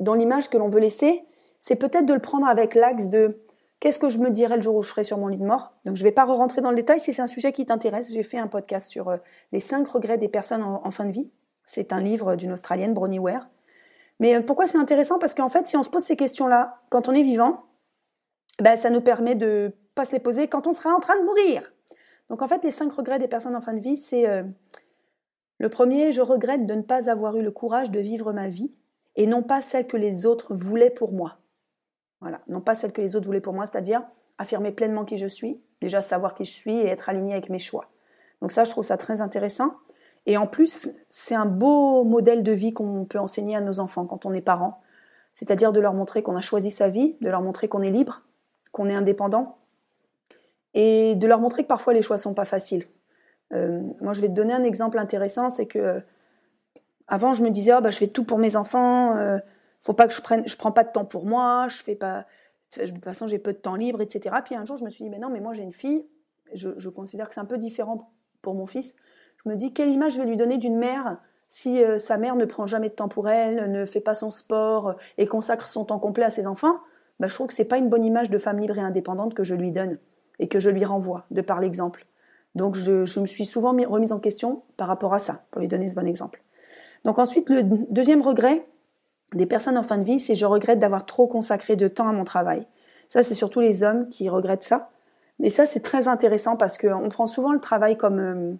dans 0.00 0.14
l'image 0.14 0.50
que 0.50 0.58
l'on 0.58 0.68
veut 0.68 0.80
laisser, 0.80 1.22
c'est 1.60 1.76
peut-être 1.76 2.06
de 2.06 2.14
le 2.14 2.18
prendre 2.18 2.48
avec 2.48 2.74
l'axe 2.74 3.08
de 3.08 3.38
qu'est-ce 3.82 3.98
que 3.98 4.08
je 4.08 4.18
me 4.18 4.30
dirais 4.30 4.54
le 4.54 4.62
jour 4.62 4.76
où 4.76 4.82
je 4.82 4.90
serai 4.90 5.02
sur 5.02 5.18
mon 5.18 5.26
lit 5.26 5.40
de 5.40 5.44
mort? 5.44 5.74
Donc 5.84 5.96
je 5.96 6.04
ne 6.04 6.08
vais 6.08 6.14
pas 6.14 6.22
rentrer 6.24 6.60
dans 6.60 6.70
le 6.70 6.76
détail 6.76 7.00
si 7.00 7.12
c'est 7.12 7.20
un 7.20 7.26
sujet 7.26 7.50
qui 7.50 7.66
t'intéresse. 7.66 8.12
J'ai 8.12 8.22
fait 8.22 8.38
un 8.38 8.46
podcast 8.46 8.88
sur 8.88 9.18
les 9.50 9.58
cinq 9.58 9.88
regrets 9.88 10.18
des 10.18 10.28
personnes 10.28 10.62
en 10.62 10.90
fin 10.92 11.04
de 11.04 11.10
vie. 11.10 11.28
C'est 11.64 11.92
un 11.92 12.00
livre 12.00 12.36
d'une 12.36 12.52
Australienne, 12.52 12.94
Bronnie 12.94 13.18
Ware. 13.18 13.48
Mais 14.20 14.36
euh, 14.36 14.40
pourquoi 14.40 14.68
c'est 14.68 14.78
intéressant? 14.78 15.18
Parce 15.18 15.34
qu'en 15.34 15.48
fait, 15.48 15.66
si 15.66 15.76
on 15.76 15.82
se 15.82 15.88
pose 15.88 16.02
ces 16.02 16.16
questions-là 16.16 16.80
quand 16.90 17.08
on 17.08 17.12
est 17.12 17.24
vivant, 17.24 17.64
ben, 18.60 18.76
ça 18.76 18.88
nous 18.88 19.00
permet 19.00 19.34
de 19.34 19.74
pas 19.96 20.04
se 20.04 20.12
les 20.12 20.20
poser 20.20 20.46
quand 20.46 20.68
on 20.68 20.72
sera 20.72 20.94
en 20.94 21.00
train 21.00 21.18
de 21.18 21.24
mourir. 21.24 21.72
Donc 22.30 22.40
en 22.40 22.46
fait, 22.46 22.62
les 22.62 22.70
cinq 22.70 22.92
regrets 22.92 23.18
des 23.18 23.26
personnes 23.26 23.56
en 23.56 23.60
fin 23.60 23.74
de 23.74 23.80
vie, 23.80 23.96
c'est 23.96 24.28
euh, 24.28 24.44
le 25.58 25.68
premier, 25.68 26.12
je 26.12 26.22
regrette 26.22 26.66
de 26.66 26.74
ne 26.74 26.82
pas 26.82 27.10
avoir 27.10 27.36
eu 27.36 27.42
le 27.42 27.50
courage 27.50 27.90
de 27.90 28.00
vivre 28.00 28.32
ma 28.32 28.48
vie 28.48 28.72
et 29.16 29.26
non 29.26 29.42
pas 29.42 29.60
celle 29.60 29.86
que 29.86 29.96
les 29.96 30.24
autres 30.24 30.54
voulaient 30.54 30.90
pour 30.90 31.12
moi. 31.12 31.38
Non 32.48 32.60
pas 32.60 32.74
celle 32.74 32.92
que 32.92 33.00
les 33.00 33.16
autres 33.16 33.26
voulaient 33.26 33.40
pour 33.40 33.52
moi, 33.52 33.66
c'est-à-dire 33.66 34.02
affirmer 34.38 34.72
pleinement 34.72 35.04
qui 35.04 35.16
je 35.16 35.26
suis, 35.26 35.60
déjà 35.80 36.00
savoir 36.00 36.34
qui 36.34 36.44
je 36.44 36.52
suis 36.52 36.76
et 36.76 36.86
être 36.86 37.08
aligné 37.08 37.32
avec 37.32 37.48
mes 37.50 37.58
choix. 37.58 37.86
Donc 38.40 38.52
ça, 38.52 38.64
je 38.64 38.70
trouve 38.70 38.84
ça 38.84 38.96
très 38.96 39.20
intéressant. 39.20 39.74
Et 40.26 40.36
en 40.36 40.46
plus, 40.46 40.88
c'est 41.10 41.34
un 41.34 41.46
beau 41.46 42.04
modèle 42.04 42.42
de 42.42 42.52
vie 42.52 42.72
qu'on 42.72 43.04
peut 43.04 43.18
enseigner 43.18 43.56
à 43.56 43.60
nos 43.60 43.80
enfants 43.80 44.06
quand 44.06 44.24
on 44.24 44.32
est 44.32 44.40
parent. 44.40 44.80
C'est-à-dire 45.34 45.72
de 45.72 45.80
leur 45.80 45.94
montrer 45.94 46.22
qu'on 46.22 46.36
a 46.36 46.40
choisi 46.40 46.70
sa 46.70 46.88
vie, 46.88 47.16
de 47.20 47.28
leur 47.28 47.42
montrer 47.42 47.68
qu'on 47.68 47.82
est 47.82 47.90
libre, 47.90 48.22
qu'on 48.70 48.88
est 48.88 48.94
indépendant, 48.94 49.58
et 50.74 51.14
de 51.16 51.26
leur 51.26 51.40
montrer 51.40 51.62
que 51.62 51.68
parfois 51.68 51.92
les 51.92 52.02
choix 52.02 52.18
sont 52.18 52.34
pas 52.34 52.44
faciles. 52.44 52.84
Euh, 53.52 53.80
moi, 54.00 54.12
je 54.12 54.20
vais 54.20 54.28
te 54.28 54.32
donner 54.32 54.52
un 54.52 54.64
exemple 54.64 54.98
intéressant, 54.98 55.48
c'est 55.48 55.66
que 55.66 56.02
avant, 57.08 57.34
je 57.34 57.42
me 57.42 57.50
disais, 57.50 57.72
oh, 57.76 57.80
bah, 57.80 57.90
je 57.90 57.98
fais 57.98 58.06
tout 58.06 58.24
pour 58.24 58.38
mes 58.38 58.56
enfants, 58.56 59.16
euh, 59.16 59.38
faut 59.82 59.92
pas 59.92 60.08
que 60.08 60.14
je 60.14 60.22
prenne, 60.22 60.46
je 60.46 60.56
prends 60.56 60.72
pas 60.72 60.84
de 60.84 60.90
temps 60.90 61.04
pour 61.04 61.26
moi, 61.26 61.66
je 61.68 61.82
fais 61.82 61.94
pas, 61.96 62.24
de 62.76 62.86
toute 62.86 63.04
façon, 63.04 63.26
j'ai 63.26 63.38
peu 63.38 63.52
de 63.52 63.58
temps 63.58 63.74
libre, 63.74 64.00
etc. 64.00 64.36
Puis 64.44 64.54
un 64.54 64.64
jour, 64.64 64.76
je 64.76 64.84
me 64.84 64.90
suis 64.90 65.04
dit, 65.04 65.10
mais 65.10 65.18
non, 65.18 65.28
mais 65.28 65.40
moi, 65.40 65.52
j'ai 65.52 65.62
une 65.62 65.72
fille, 65.72 66.06
je, 66.54 66.70
je 66.76 66.88
considère 66.88 67.28
que 67.28 67.34
c'est 67.34 67.40
un 67.40 67.46
peu 67.46 67.58
différent 67.58 68.12
pour 68.40 68.54
mon 68.54 68.66
fils. 68.66 68.94
Je 69.44 69.50
me 69.50 69.56
dis, 69.56 69.72
quelle 69.72 69.90
image 69.90 70.14
je 70.14 70.20
vais 70.20 70.26
lui 70.26 70.36
donner 70.36 70.58
d'une 70.58 70.76
mère 70.76 71.18
si 71.48 71.82
euh, 71.82 71.98
sa 71.98 72.16
mère 72.16 72.36
ne 72.36 72.44
prend 72.44 72.66
jamais 72.66 72.88
de 72.88 72.94
temps 72.94 73.08
pour 73.08 73.28
elle, 73.28 73.70
ne 73.70 73.84
fait 73.84 74.00
pas 74.00 74.14
son 74.14 74.30
sport 74.30 74.88
euh, 74.88 74.94
et 75.18 75.26
consacre 75.26 75.68
son 75.68 75.84
temps 75.84 75.98
complet 75.98 76.24
à 76.24 76.30
ses 76.30 76.46
enfants? 76.46 76.78
Bah, 77.20 77.26
Je 77.26 77.34
trouve 77.34 77.48
que 77.48 77.52
c'est 77.54 77.66
pas 77.66 77.76
une 77.76 77.88
bonne 77.88 78.04
image 78.04 78.30
de 78.30 78.38
femme 78.38 78.58
libre 78.58 78.78
et 78.78 78.82
indépendante 78.82 79.34
que 79.34 79.44
je 79.44 79.54
lui 79.54 79.72
donne 79.72 79.98
et 80.38 80.48
que 80.48 80.58
je 80.58 80.70
lui 80.70 80.84
renvoie 80.84 81.26
de 81.30 81.40
par 81.40 81.60
l'exemple. 81.60 82.06
Donc 82.54 82.74
je, 82.74 83.20
me 83.20 83.26
suis 83.26 83.46
souvent 83.46 83.70
remise 83.70 84.12
en 84.12 84.18
question 84.18 84.62
par 84.76 84.88
rapport 84.88 85.14
à 85.14 85.18
ça, 85.18 85.44
pour 85.50 85.60
lui 85.60 85.68
donner 85.68 85.88
ce 85.88 85.94
bon 85.94 86.06
exemple. 86.06 86.42
Donc 87.04 87.18
ensuite, 87.18 87.48
le 87.50 87.62
deuxième 87.62 88.22
regret 88.22 88.66
des 89.34 89.46
personnes 89.46 89.78
en 89.78 89.82
fin 89.82 89.98
de 89.98 90.04
vie, 90.04 90.20
c'est 90.20 90.34
je 90.34 90.46
regrette 90.46 90.78
d'avoir 90.78 91.06
trop 91.06 91.26
consacré 91.26 91.76
de 91.76 91.88
temps 91.88 92.08
à 92.08 92.12
mon 92.12 92.24
travail. 92.24 92.66
Ça, 93.08 93.22
c'est 93.22 93.34
surtout 93.34 93.60
les 93.60 93.82
hommes 93.82 94.08
qui 94.08 94.28
regrettent 94.28 94.62
ça. 94.62 94.90
Mais 95.38 95.50
ça, 95.50 95.66
c'est 95.66 95.80
très 95.80 96.08
intéressant 96.08 96.56
parce 96.56 96.78
qu'on 96.78 97.08
prend 97.08 97.26
souvent 97.26 97.52
le 97.52 97.60
travail 97.60 97.96
comme... 97.96 98.18
Euh, 98.18 98.54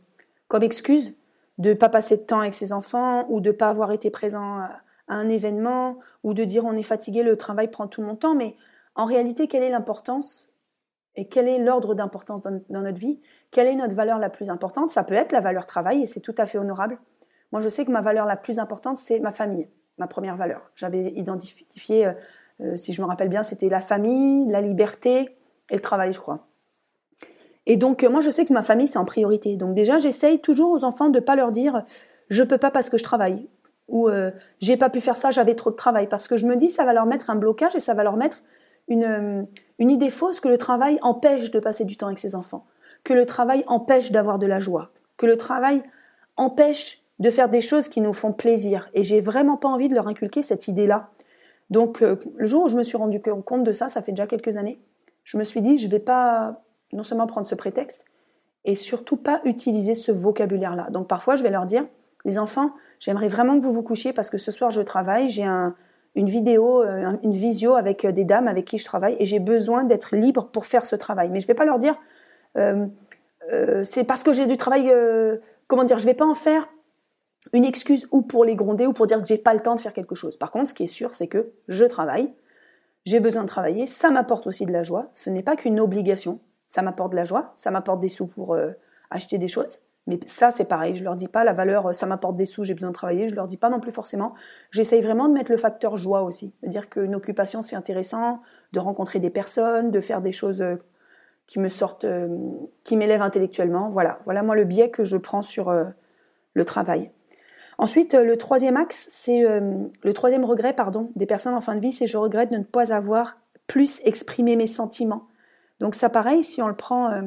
comme 0.53 0.63
excuse 0.63 1.15
de 1.57 1.71
ne 1.71 1.75
pas 1.75 1.89
passer 1.89 2.19
de 2.19 2.23
temps 2.23 2.41
avec 2.41 2.53
ses 2.53 2.75
enfants 2.75 3.25
ou 3.31 3.41
de 3.41 3.49
ne 3.49 3.57
pas 3.57 3.71
avoir 3.71 3.91
été 3.91 4.11
présent 4.11 4.59
à 4.59 4.83
un 5.09 5.29
événement 5.31 5.99
ou 6.25 6.35
de 6.35 6.45
dire 6.45 6.67
on 6.67 6.75
est 6.75 6.83
fatigué, 6.83 7.23
le 7.23 7.39
travail 7.39 7.71
prend 7.71 7.87
tout 7.87 8.03
mon 8.03 8.17
temps. 8.17 8.35
Mais 8.35 8.55
en 8.95 9.07
réalité, 9.07 9.49
quelle 9.49 9.63
est 9.63 9.71
l'importance 9.71 10.51
et 11.17 11.27
quel 11.27 11.49
est 11.49 11.59
l'ordre 11.59 11.95
d'importance 11.95 12.43
dans, 12.43 12.61
notre 12.69 12.99
vie? 12.99 13.23
Quelle 13.51 13.67
est 13.67 13.75
notre 13.75 13.95
valeur 13.95 14.19
la 14.19 14.29
plus 14.29 14.51
importante? 14.51 14.91
Ça 14.91 15.05
peut 15.05 15.15
être 15.15 15.33
la 15.33 15.41
valeur 15.41 15.65
travail 15.65 16.03
et 16.03 16.07
c'est 16.07 16.21
tout 16.21 16.35
à 16.37 16.45
fait 16.45 16.59
honorable. 16.59 16.99
Moi, 17.51 17.63
je 17.63 17.71
sais 17.71 17.87
que 17.87 17.91
ma 17.91 18.03
valeur 18.03 18.27
la 18.27 18.37
plus 18.37 18.59
importante, 18.59 18.99
c'est 18.99 19.21
ma 19.21 19.31
famille, 19.31 19.69
ma 20.03 20.09
première 20.09 20.37
valeur. 20.37 20.71
J'avais 20.75 21.13
identifié, 21.13 22.07
euh, 22.07 22.13
euh, 22.61 22.77
si 22.77 22.93
je 22.93 23.01
me 23.01 23.07
rappelle 23.07 23.29
bien, 23.29 23.45
c'était 23.45 23.69
la 23.69 23.81
famille, 23.81 24.51
la 24.51 24.61
liberté 24.61 25.37
et 25.71 25.75
le 25.75 25.81
travail, 25.81 26.13
je 26.13 26.19
crois. 26.19 26.47
Et 27.67 27.77
donc, 27.77 28.03
euh, 28.03 28.11
moi, 28.11 28.21
je 28.21 28.31
sais 28.31 28.45
que 28.45 28.53
ma 28.53 28.63
famille, 28.63 28.89
c'est 28.89 28.99
en 28.99 29.05
priorité. 29.05 29.57
Donc, 29.57 29.75
déjà, 29.75 29.99
j'essaye 29.99 30.41
toujours 30.41 30.73
aux 30.73 30.83
enfants 30.83 31.09
de 31.09 31.21
ne 31.21 31.25
pas 31.25 31.37
leur 31.37 31.53
dire 31.53 31.85
je 32.31 32.43
peux 32.43 32.59
pas 32.59 32.71
parce 32.71 32.91
que 32.91 32.99
je 32.99 33.05
travaille 33.05 33.49
ou 33.89 34.09
euh, 34.09 34.31
j'ai 34.61 34.77
pas 34.77 34.89
pu 34.91 35.01
faire 35.01 35.17
ça, 35.17 35.31
j'avais 35.31 35.55
trop 35.55 35.71
de 35.71 35.77
travail. 35.77 36.09
Parce 36.09 36.27
que 36.27 36.37
je 36.37 36.47
me 36.47 36.57
dis, 36.57 36.71
ça 36.71 36.85
va 36.85 36.93
leur 36.93 37.07
mettre 37.07 37.31
un 37.31 37.37
blocage 37.37 37.77
et 37.77 37.81
ça 37.81 37.95
va 37.95 38.03
leur 38.03 38.17
mettre 38.17 38.43
une, 38.89 39.47
une 39.79 39.91
idée 39.91 40.11
fausse 40.11 40.41
que 40.41 40.49
le 40.49 40.59
travail 40.59 40.99
empêche 41.03 41.51
de 41.51 41.61
passer 41.61 41.85
du 41.85 41.97
temps 41.97 42.07
avec 42.07 42.19
ses 42.19 42.35
enfants, 42.35 42.67
que 43.05 43.13
le 43.13 43.27
travail 43.27 43.65
empêche 43.67 44.11
d'avoir 44.11 44.39
de 44.39 44.47
la 44.47 44.61
joie, 44.61 44.91
que 45.17 45.27
le 45.27 45.37
travail 45.37 45.83
empêche 46.37 47.02
de 47.23 47.31
faire 47.31 47.49
des 47.49 47.61
choses 47.61 47.89
qui 47.89 48.01
nous 48.01 48.13
font 48.13 48.33
plaisir. 48.33 48.91
Et 48.93 49.03
j'ai 49.03 49.21
vraiment 49.21 49.57
pas 49.57 49.69
envie 49.69 49.89
de 49.89 49.95
leur 49.95 50.09
inculquer 50.09 50.43
cette 50.43 50.69
idée-là. 50.69 51.11
Donc, 51.71 52.01
le 52.01 52.47
jour 52.47 52.65
où 52.65 52.69
je 52.69 52.77
me 52.77 52.83
suis 52.83 52.99
rendu 52.99 53.21
compte 53.21 53.63
de 53.63 53.73
ça, 53.73 53.89
ça 53.89 54.03
fait 54.03 54.13
déjà 54.13 54.27
quelques 54.27 54.57
années, 54.57 54.79
je 55.23 55.39
me 55.39 55.45
suis 55.45 55.61
dit, 55.61 55.79
je 55.79 55.89
vais 55.89 56.01
pas 56.01 56.63
non 56.93 57.05
seulement 57.05 57.27
prendre 57.27 57.47
ce 57.47 57.55
prétexte, 57.55 58.05
et 58.65 58.75
surtout 58.75 59.17
pas 59.17 59.41
utiliser 59.45 59.95
ce 59.95 60.13
vocabulaire-là. 60.13 60.89
Donc 60.91 61.07
parfois, 61.09 61.37
je 61.37 61.45
vais 61.45 61.51
leur 61.51 61.65
dire, 61.65 61.87
les 62.25 62.39
enfants, 62.39 62.73
j'aimerais 62.99 63.29
vraiment 63.29 63.59
que 63.59 63.65
vous 63.65 63.73
vous 63.73 63.83
couchiez 63.83 64.13
parce 64.13 64.29
que 64.29 64.39
ce 64.39 64.51
soir, 64.51 64.71
je 64.71 64.83
travaille, 64.83 65.29
j'ai 65.29 65.45
un, 65.45 65.75
une 66.15 66.27
vidéo, 66.27 66.83
euh, 66.83 67.17
une 67.23 67.33
visio 67.33 67.75
avec 67.75 68.05
euh, 68.05 68.13
des 68.13 68.25
dames 68.25 68.49
avec 68.49 68.65
qui 68.65 68.79
je 68.79 68.85
travaille, 68.85 69.17
et 69.19 69.25
j'ai 69.25 69.39
besoin 69.39 69.85
d'être 69.85 70.15
libre 70.15 70.49
pour 70.53 70.67
faire 70.67 70.85
ce 70.85 70.97
travail. 70.97 71.31
Mais 71.31 71.41
je 71.41 71.45
ne 71.45 71.49
vais 71.49 71.55
pas 71.55 71.65
leur 71.65 71.79
dire, 71.79 71.97
euh, 72.59 72.87
c'est 73.85 74.05
parce 74.05 74.23
que 74.23 74.33
j'ai 74.33 74.47
du 74.47 74.57
travail, 74.57 74.93
comment 75.67 75.85
dire, 75.85 75.99
je 75.99 76.05
ne 76.05 76.11
vais 76.11 76.17
pas 76.17 76.27
en 76.27 76.35
faire 76.35 76.69
une 77.53 77.65
excuse 77.65 78.07
ou 78.11 78.23
pour 78.23 78.45
les 78.45 78.55
gronder 78.55 78.87
ou 78.87 78.93
pour 78.93 79.07
dire 79.07 79.21
que 79.21 79.27
j'ai 79.27 79.39
pas 79.39 79.55
le 79.55 79.61
temps 79.61 79.75
de 79.75 79.81
faire 79.81 79.93
quelque 79.93 80.15
chose. 80.15 80.37
Par 80.37 80.51
contre, 80.51 80.69
ce 80.69 80.75
qui 80.75 80.85
est 80.85 80.89
sûr, 80.89 81.15
c'est 81.15 81.27
que 81.27 81.53
je 81.69 81.85
travaille, 81.85 82.33
j'ai 83.05 83.21
besoin 83.21 83.43
de 83.43 83.49
travailler, 83.49 83.87
ça 83.87 84.11
m'apporte 84.11 84.47
aussi 84.47 84.65
de 84.65 84.73
la 84.73 84.83
joie, 84.83 85.11
ce 85.13 85.29
n'est 85.29 85.43
pas 85.43 85.57
qu'une 85.57 85.81
obligation, 85.81 86.41
ça 86.69 86.83
m'apporte 86.83 87.11
de 87.11 87.17
la 87.17 87.25
joie, 87.25 87.53
ça 87.57 87.71
m'apporte 87.71 88.01
des 88.01 88.09
sous 88.09 88.27
pour 88.27 88.55
euh, 88.55 88.71
acheter 89.11 89.39
des 89.39 89.49
choses. 89.49 89.81
Mais 90.07 90.19
ça, 90.27 90.51
c'est 90.51 90.65
pareil, 90.65 90.95
je 90.95 91.05
leur 91.05 91.15
dis 91.17 91.29
pas 91.29 91.45
la 91.45 91.53
valeur, 91.53 91.89
euh, 91.89 91.93
ça 91.93 92.07
m'apporte 92.07 92.37
des 92.37 92.45
sous, 92.45 92.65
j'ai 92.65 92.75
besoin 92.75 92.91
de 92.91 92.95
travailler, 92.95 93.29
je 93.29 93.35
leur 93.35 93.47
dis 93.47 93.57
pas 93.57 93.71
non 93.71 93.81
plus 93.81 93.91
forcément. 93.91 94.35
J'essaye 94.71 95.01
vraiment 95.01 95.29
de 95.29 95.35
mettre 95.35 95.51
le 95.51 95.57
facteur 95.57 95.97
joie 95.97 96.23
aussi, 96.23 96.55
de 96.63 96.69
dire 96.69 96.89
qu'une 96.89 97.15
occupation 97.15 97.61
c'est 97.61 97.77
intéressant, 97.77 98.41
de 98.73 98.79
rencontrer 98.79 99.19
des 99.19 99.31
personnes, 99.31 99.91
de 99.91 100.01
faire 100.01 100.21
des 100.21 100.33
choses 100.33 100.63
euh, 100.63 100.77
qui 101.49 101.59
me 101.59 101.69
sortent, 101.69 102.07
qui 102.85 102.97
m'élèvent 102.97 103.21
intellectuellement. 103.21 103.91
Voilà, 103.91 104.21
voilà 104.25 104.43
moi 104.45 104.55
le 104.55 104.65
biais 104.65 104.91
que 104.91 105.03
je 105.03 105.17
prends 105.17 105.43
sur 105.43 105.75
le 106.55 106.65
travail. 106.65 107.11
Ensuite, 107.83 108.15
le 108.15 108.37
troisième 108.37 108.77
axe, 108.77 109.07
c'est 109.11 109.43
le 109.43 110.13
troisième 110.13 110.45
regret, 110.45 110.73
pardon, 110.73 111.11
des 111.17 111.27
personnes 111.27 111.55
en 111.55 111.61
fin 111.61 111.75
de 111.75 111.81
vie, 111.81 111.91
c'est 111.91 112.07
je 112.07 112.17
regrette 112.17 112.53
de 112.53 112.59
ne 112.59 112.63
pas 112.63 112.93
avoir 112.93 113.39
plus 113.67 114.01
exprimé 114.05 114.55
mes 114.55 114.69
sentiments 114.69 115.27
donc 115.83 115.97
ça 115.97 116.09
pareil, 116.09 116.45
si 116.45 116.63
on 116.63 116.69
le 116.69 116.77
prend 116.77 117.11
euh, 117.11 117.23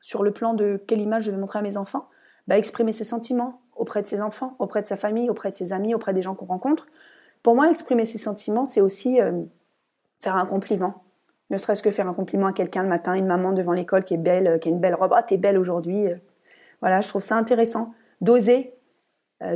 sur 0.00 0.24
le 0.24 0.32
plan 0.32 0.52
de 0.52 0.82
quelle 0.88 1.00
image 1.00 1.22
je 1.22 1.30
vais 1.30 1.36
montrer 1.36 1.60
à 1.60 1.62
mes 1.62 1.76
enfants, 1.76 2.08
bah, 2.48 2.58
exprimer 2.58 2.90
ses 2.90 3.04
sentiments 3.04 3.60
auprès 3.76 4.02
de 4.02 4.08
ses 4.08 4.20
enfants, 4.20 4.56
auprès 4.58 4.82
de 4.82 4.88
sa 4.88 4.96
famille, 4.96 5.30
auprès 5.30 5.52
de 5.52 5.54
ses 5.54 5.72
amis, 5.72 5.94
auprès 5.94 6.12
des 6.12 6.20
gens 6.20 6.34
qu'on 6.34 6.46
rencontre. 6.46 6.88
Pour 7.44 7.54
moi, 7.54 7.70
exprimer 7.70 8.04
ses 8.04 8.18
sentiments, 8.18 8.64
c'est 8.64 8.80
aussi 8.80 9.20
euh, 9.20 9.44
faire 10.18 10.34
un 10.34 10.44
compliment. 10.44 11.04
Ne 11.50 11.56
serait-ce 11.56 11.84
que 11.84 11.92
faire 11.92 12.08
un 12.08 12.12
compliment 12.12 12.48
à 12.48 12.52
quelqu'un 12.52 12.82
le 12.82 12.88
matin, 12.88 13.14
une 13.14 13.26
maman 13.26 13.52
devant 13.52 13.72
l'école 13.72 14.04
qui 14.04 14.14
est 14.14 14.18
belle, 14.18 14.48
euh, 14.48 14.58
qui 14.58 14.68
a 14.68 14.72
une 14.72 14.80
belle 14.80 14.96
robe. 14.96 15.12
Ah, 15.14 15.22
t'es 15.22 15.36
belle 15.36 15.56
aujourd'hui. 15.56 16.06
Voilà, 16.80 17.00
je 17.00 17.08
trouve 17.08 17.22
ça 17.22 17.36
intéressant. 17.36 17.94
D'oser, 18.20 18.74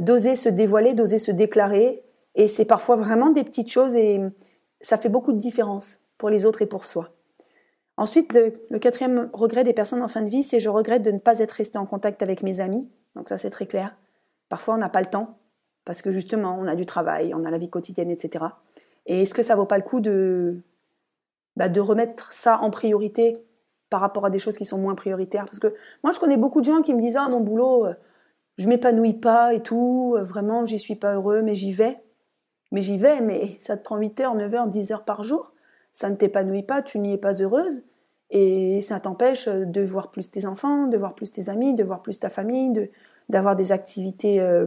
d'oser 0.00 0.36
se 0.36 0.48
dévoiler, 0.48 0.94
d'oser 0.94 1.18
se 1.18 1.30
déclarer. 1.30 2.02
Et 2.34 2.48
c'est 2.48 2.64
parfois 2.64 2.96
vraiment 2.96 3.30
des 3.30 3.44
petites 3.44 3.70
choses 3.70 3.96
et 3.96 4.20
ça 4.80 4.96
fait 4.96 5.08
beaucoup 5.08 5.32
de 5.32 5.38
différence 5.38 6.00
pour 6.18 6.30
les 6.30 6.46
autres 6.46 6.62
et 6.62 6.66
pour 6.66 6.86
soi. 6.86 7.10
Ensuite, 7.96 8.32
le, 8.32 8.78
quatrième 8.78 9.30
regret 9.32 9.62
des 9.62 9.72
personnes 9.72 10.02
en 10.02 10.08
fin 10.08 10.22
de 10.22 10.28
vie, 10.28 10.42
c'est 10.42 10.58
je 10.58 10.68
regrette 10.68 11.02
de 11.02 11.12
ne 11.12 11.18
pas 11.18 11.38
être 11.38 11.52
resté 11.52 11.78
en 11.78 11.86
contact 11.86 12.22
avec 12.22 12.42
mes 12.42 12.60
amis. 12.60 12.88
Donc 13.14 13.28
ça, 13.28 13.38
c'est 13.38 13.50
très 13.50 13.66
clair. 13.66 13.94
Parfois, 14.48 14.74
on 14.74 14.78
n'a 14.78 14.88
pas 14.88 15.00
le 15.00 15.06
temps 15.06 15.38
parce 15.84 16.02
que 16.02 16.10
justement, 16.10 16.56
on 16.58 16.66
a 16.66 16.74
du 16.74 16.86
travail, 16.86 17.34
on 17.34 17.44
a 17.44 17.50
la 17.50 17.58
vie 17.58 17.70
quotidienne, 17.70 18.10
etc. 18.10 18.44
Et 19.06 19.22
est-ce 19.22 19.34
que 19.34 19.42
ça 19.42 19.54
vaut 19.54 19.66
pas 19.66 19.76
le 19.76 19.84
coup 19.84 20.00
de, 20.00 20.56
bah, 21.56 21.68
de 21.68 21.80
remettre 21.80 22.32
ça 22.32 22.58
en 22.60 22.70
priorité 22.70 23.36
par 23.90 24.00
rapport 24.00 24.24
à 24.24 24.30
des 24.30 24.38
choses 24.38 24.56
qui 24.56 24.64
sont 24.64 24.78
moins 24.78 24.94
prioritaires? 24.96 25.44
Parce 25.44 25.60
que 25.60 25.72
moi, 26.02 26.12
je 26.12 26.18
connais 26.18 26.36
beaucoup 26.36 26.60
de 26.60 26.66
gens 26.66 26.82
qui 26.82 26.94
me 26.94 27.00
disent 27.00 27.16
ah 27.16 27.28
mon 27.28 27.40
boulot, 27.40 27.86
euh, 27.86 27.94
je 28.58 28.68
m'épanouis 28.68 29.14
pas 29.14 29.54
et 29.54 29.62
tout, 29.62 30.14
euh, 30.16 30.22
vraiment, 30.22 30.64
j'y 30.64 30.78
suis 30.78 30.96
pas 30.96 31.14
heureux, 31.14 31.42
mais 31.42 31.54
j'y 31.54 31.72
vais. 31.72 31.98
Mais 32.72 32.80
j'y 32.80 32.98
vais, 32.98 33.20
mais 33.20 33.56
ça 33.58 33.76
te 33.76 33.84
prend 33.84 33.96
8 33.96 34.20
heures, 34.20 34.34
9 34.34 34.54
heures, 34.54 34.66
10 34.66 34.92
heures 34.92 35.04
par 35.04 35.22
jour 35.22 35.54
ça 35.94 36.10
ne 36.10 36.16
t'épanouit 36.16 36.64
pas, 36.64 36.82
tu 36.82 36.98
n'y 36.98 37.14
es 37.14 37.16
pas 37.16 37.40
heureuse, 37.40 37.82
et 38.30 38.82
ça 38.82 39.00
t'empêche 39.00 39.48
de 39.48 39.80
voir 39.82 40.10
plus 40.10 40.30
tes 40.30 40.44
enfants, 40.44 40.88
de 40.88 40.98
voir 40.98 41.14
plus 41.14 41.32
tes 41.32 41.48
amis, 41.48 41.72
de 41.74 41.84
voir 41.84 42.02
plus 42.02 42.18
ta 42.18 42.28
famille, 42.28 42.90
d'avoir 43.28 43.54
des 43.54 43.70
activités 43.70 44.40
euh, 44.40 44.66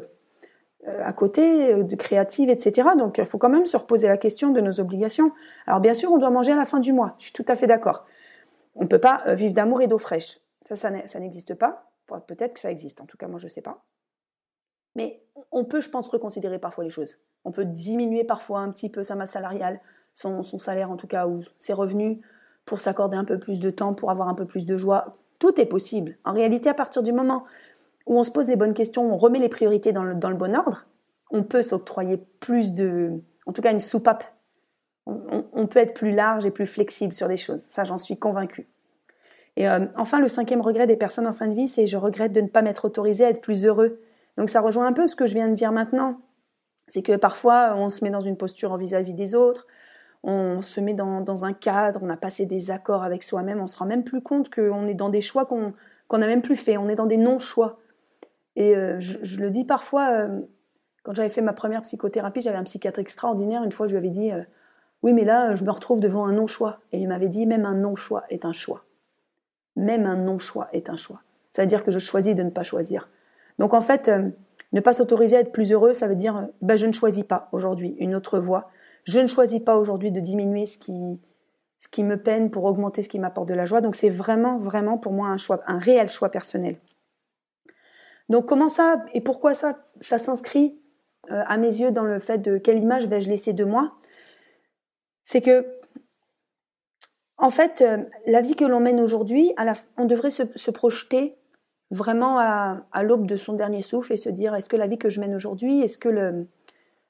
euh, 0.87 1.03
à 1.03 1.11
côté, 1.11 1.83
de 1.83 1.95
créative, 1.97 2.49
etc. 2.49 2.89
Donc 2.97 3.17
il 3.17 3.25
faut 3.25 3.37
quand 3.37 3.49
même 3.49 3.65
se 3.65 3.75
reposer 3.75 4.07
la 4.07 4.17
question 4.17 4.51
de 4.51 4.61
nos 4.61 4.79
obligations. 4.79 5.33
Alors 5.67 5.81
bien 5.81 5.93
sûr, 5.93 6.11
on 6.11 6.17
doit 6.17 6.29
manger 6.29 6.53
à 6.53 6.55
la 6.55 6.65
fin 6.65 6.79
du 6.79 6.93
mois, 6.93 7.15
je 7.19 7.25
suis 7.25 7.33
tout 7.33 7.45
à 7.47 7.55
fait 7.55 7.67
d'accord. 7.67 8.05
On 8.75 8.83
ne 8.83 8.87
peut 8.87 8.99
pas 8.99 9.23
vivre 9.33 9.53
d'amour 9.53 9.81
et 9.81 9.87
d'eau 9.87 9.97
fraîche. 9.97 10.39
Ça, 10.63 10.75
ça 10.75 11.19
n'existe 11.19 11.55
pas. 11.55 11.86
Peut-être 12.27 12.53
que 12.53 12.59
ça 12.59 12.71
existe, 12.71 13.01
en 13.01 13.05
tout 13.05 13.17
cas 13.17 13.27
moi 13.27 13.39
je 13.39 13.45
ne 13.45 13.49
sais 13.49 13.61
pas. 13.61 13.83
Mais 14.97 15.21
on 15.51 15.63
peut, 15.63 15.79
je 15.79 15.89
pense, 15.89 16.07
reconsidérer 16.09 16.57
parfois 16.57 16.83
les 16.83 16.89
choses. 16.89 17.19
On 17.45 17.51
peut 17.51 17.65
diminuer 17.65 18.23
parfois 18.23 18.59
un 18.59 18.71
petit 18.71 18.89
peu 18.89 19.03
sa 19.03 19.15
masse 19.15 19.31
salariale, 19.31 19.79
son, 20.13 20.41
salaire 20.41 20.89
en 20.89 20.97
tout 20.97 21.05
cas, 21.05 21.27
ou 21.27 21.43
ses 21.59 21.73
revenus, 21.73 22.17
pour 22.65 22.81
s'accorder 22.81 23.15
un 23.15 23.23
peu 23.23 23.37
plus 23.37 23.59
de 23.59 23.69
temps, 23.69 23.93
pour 23.93 24.09
avoir 24.09 24.27
un 24.27 24.33
peu 24.33 24.45
plus 24.45 24.65
de 24.65 24.75
joie. 24.75 25.17
Tout 25.37 25.61
est 25.61 25.67
possible. 25.67 26.17
En 26.25 26.33
réalité, 26.33 26.67
à 26.67 26.73
partir 26.73 27.03
du 27.03 27.13
moment 27.13 27.45
où 28.07 28.17
on 28.17 28.23
se 28.23 28.31
pose 28.31 28.47
les 28.47 28.55
bonnes 28.55 28.73
questions, 28.73 29.13
on 29.13 29.17
remet 29.17 29.37
les 29.39 29.49
priorités 29.49 29.91
dans 29.91 30.03
le, 30.03 30.15
bon 30.15 30.55
ordre, 30.55 30.87
on 31.29 31.43
peut 31.43 31.61
s'octroyer 31.61 32.17
plus 32.39 32.73
de, 32.73 33.11
en 33.45 33.53
tout 33.53 33.61
cas 33.61 33.71
une 33.71 33.79
soupape. 33.79 34.23
On, 35.05 35.45
on, 35.53 35.67
peut 35.67 35.79
être 35.79 35.93
plus 35.93 36.11
large 36.11 36.45
et 36.45 36.51
plus 36.51 36.65
flexible 36.65 37.13
sur 37.13 37.27
des 37.27 37.37
choses. 37.37 37.65
Ça, 37.69 37.83
j'en 37.83 37.97
suis 37.97 38.17
convaincue. 38.17 38.67
Et 39.57 39.67
euh, 39.67 39.87
enfin, 39.97 40.19
le 40.19 40.27
cinquième 40.27 40.61
regret 40.61 40.85
des 40.85 40.95
personnes 40.95 41.25
en 41.25 41.33
fin 41.33 41.47
de 41.47 41.55
vie, 41.55 41.67
c'est 41.67 41.87
je 41.87 41.97
regrette 41.97 42.31
de 42.31 42.41
ne 42.41 42.47
pas 42.47 42.61
m'être 42.61 42.85
autorisé 42.85 43.25
à 43.25 43.29
être 43.29 43.41
plus 43.41 43.65
heureux. 43.65 43.99
Donc 44.37 44.51
ça 44.51 44.61
rejoint 44.61 44.85
un 44.85 44.93
peu 44.93 45.07
ce 45.07 45.15
que 45.15 45.25
je 45.25 45.33
viens 45.33 45.49
de 45.49 45.55
dire 45.55 45.71
maintenant. 45.71 46.21
C'est 46.87 47.01
que 47.01 47.15
parfois, 47.15 47.73
on 47.75 47.89
se 47.89 48.03
met 48.03 48.11
dans 48.11 48.21
une 48.21 48.37
posture 48.37 48.77
vis-à-vis 48.77 49.15
des 49.15 49.33
autres, 49.33 49.65
on 50.21 50.61
se 50.61 50.79
met 50.79 50.93
dans, 50.93 51.43
un 51.43 51.53
cadre, 51.53 52.01
on 52.03 52.09
a 52.09 52.17
passé 52.17 52.45
des 52.45 52.69
accords 52.69 53.03
avec 53.03 53.23
soi-même, 53.23 53.59
on 53.59 53.65
se 53.65 53.77
rend 53.77 53.87
même 53.87 54.03
plus 54.03 54.21
compte 54.21 54.53
qu'on 54.53 54.85
est 54.85 54.93
dans 54.93 55.09
des 55.09 55.21
choix 55.21 55.45
qu'on 55.45 56.17
n'a 56.17 56.27
même 56.27 56.43
plus 56.43 56.55
fait, 56.55 56.77
on 56.77 56.87
est 56.87 56.95
dans 56.95 57.07
des 57.07 57.17
non-choix. 57.17 57.79
Et 58.55 58.75
euh, 58.75 58.99
je, 58.99 59.39
le 59.39 59.49
dis 59.49 59.65
parfois, 59.65 60.11
euh, 60.11 60.41
quand 61.01 61.13
j'avais 61.13 61.29
fait 61.29 61.41
ma 61.41 61.53
première 61.53 61.81
psychothérapie, 61.81 62.41
j'avais 62.41 62.57
un 62.57 62.63
psychiatre 62.63 62.99
extraordinaire, 62.99 63.63
une 63.63 63.71
fois 63.71 63.87
je 63.87 63.93
lui 63.93 63.97
avais 63.97 64.09
dit, 64.09 64.31
oui 65.01 65.13
mais 65.13 65.25
là 65.25 65.55
je 65.55 65.63
me 65.63 65.71
retrouve 65.71 65.99
devant 65.99 66.27
un 66.27 66.33
non-choix. 66.33 66.79
Et 66.91 66.99
il 66.99 67.07
m'avait 67.07 67.29
dit, 67.29 67.47
même 67.47 67.65
un 67.65 67.75
non-choix 67.75 68.23
est 68.29 68.45
un 68.45 68.53
choix. 68.53 68.86
Même 69.77 70.05
un 70.05 70.17
non-choix 70.17 70.67
est 70.73 70.89
un 70.89 70.97
choix. 70.97 71.21
Ça 71.51 71.61
veut 71.61 71.67
dire 71.67 71.85
que 71.85 71.91
je 71.91 71.99
choisis 71.99 72.35
de 72.35 72.43
ne 72.43 72.49
pas 72.49 72.63
choisir. 72.63 73.07
Donc 73.59 73.73
en 73.73 73.81
fait, 73.81 74.09
euh, 74.09 74.29
ne 74.73 74.81
pas 74.81 74.91
s'autoriser 74.91 75.37
à 75.37 75.39
être 75.39 75.51
plus 75.51 75.71
heureux, 75.71 75.93
ça 75.93 76.07
veut 76.07 76.15
dire 76.15 76.37
euh, 76.37 76.41
bah, 76.61 76.75
je 76.75 76.85
ne 76.85 76.91
choisis 76.91 77.23
pas 77.23 77.47
aujourd'hui 77.51 77.95
une 77.99 78.15
autre 78.15 78.39
voie. 78.39 78.69
Je 79.05 79.19
ne 79.19 79.27
choisis 79.27 79.61
pas 79.61 79.77
aujourd'hui 79.77 80.11
de 80.11 80.19
diminuer 80.19 80.65
ce 80.65 80.77
qui, 80.77 81.19
ce 81.79 81.87
qui 81.87 82.03
me 82.03 82.17
peine 82.17 82.49
pour 82.49 82.65
augmenter 82.65 83.03
ce 83.03 83.09
qui 83.09 83.19
m'apporte 83.19 83.47
de 83.47 83.53
la 83.53 83.65
joie. 83.65 83.79
Donc 83.81 83.95
c'est 83.95 84.09
vraiment, 84.09 84.57
vraiment 84.57 84.97
pour 84.97 85.13
moi 85.13 85.27
un 85.27 85.37
choix, 85.37 85.61
un 85.67 85.77
réel 85.77 86.09
choix 86.09 86.29
personnel. 86.29 86.77
Donc 88.29 88.45
comment 88.45 88.67
ça 88.67 89.05
et 89.13 89.21
pourquoi 89.21 89.53
ça, 89.53 89.77
ça 90.01 90.17
s'inscrit 90.17 90.77
euh, 91.31 91.43
à 91.47 91.57
mes 91.57 91.79
yeux 91.79 91.91
dans 91.91 92.03
le 92.03 92.19
fait 92.19 92.39
de 92.39 92.57
quelle 92.57 92.79
image 92.79 93.07
vais-je 93.07 93.29
laisser 93.29 93.53
de 93.53 93.63
moi? 93.63 93.93
C'est 95.23 95.41
que 95.41 95.65
en 97.37 97.49
fait, 97.49 97.83
la 98.25 98.41
vie 98.41 98.55
que 98.55 98.65
l'on 98.65 98.79
mène 98.79 98.99
aujourd'hui, 98.99 99.53
on 99.97 100.05
devrait 100.05 100.31
se, 100.31 100.71
projeter 100.71 101.37
vraiment 101.91 102.39
à, 102.39 103.03
l'aube 103.03 103.27
de 103.27 103.35
son 103.35 103.53
dernier 103.53 103.81
souffle 103.81 104.13
et 104.13 104.17
se 104.17 104.29
dire 104.29 104.55
est-ce 104.55 104.69
que 104.69 104.75
la 104.75 104.87
vie 104.87 104.97
que 104.97 105.09
je 105.09 105.19
mène 105.19 105.35
aujourd'hui, 105.35 105.81
est-ce 105.81 105.97
que 105.97 106.09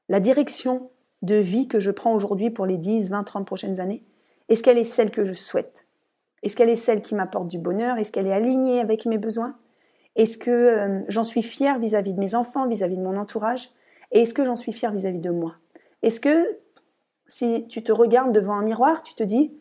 la 0.09 0.19
direction 0.19 0.89
de 1.21 1.35
vie 1.35 1.67
que 1.67 1.79
je 1.79 1.91
prends 1.91 2.13
aujourd'hui 2.13 2.49
pour 2.49 2.65
les 2.65 2.77
10, 2.77 3.09
20, 3.09 3.23
30 3.23 3.47
prochaines 3.47 3.79
années, 3.79 4.03
est-ce 4.49 4.63
qu'elle 4.63 4.77
est 4.77 4.83
celle 4.83 5.11
que 5.11 5.23
je 5.23 5.33
souhaite? 5.33 5.85
Est-ce 6.43 6.55
qu'elle 6.55 6.69
est 6.69 6.75
celle 6.75 7.01
qui 7.01 7.15
m'apporte 7.15 7.47
du 7.47 7.57
bonheur? 7.57 7.97
Est-ce 7.97 8.11
qu'elle 8.11 8.27
est 8.27 8.33
alignée 8.33 8.79
avec 8.79 9.05
mes 9.05 9.17
besoins? 9.17 9.57
Est-ce 10.15 10.37
que 10.37 10.51
euh, 10.51 11.01
j'en 11.07 11.23
suis 11.23 11.41
fière 11.41 11.79
vis-à-vis 11.79 12.13
de 12.13 12.19
mes 12.19 12.35
enfants, 12.35 12.67
vis-à-vis 12.67 12.97
de 12.97 13.01
mon 13.01 13.15
entourage? 13.17 13.69
Et 14.11 14.21
est-ce 14.21 14.33
que 14.33 14.45
j'en 14.45 14.55
suis 14.55 14.71
fière 14.71 14.91
vis-à-vis 14.91 15.19
de 15.19 15.29
moi? 15.29 15.55
Est-ce 16.01 16.19
que 16.19 16.59
si 17.27 17.67
tu 17.67 17.83
te 17.83 17.91
regardes 17.91 18.31
devant 18.31 18.53
un 18.53 18.61
miroir, 18.61 19.03
tu 19.03 19.15
te 19.15 19.23
dis 19.23 19.51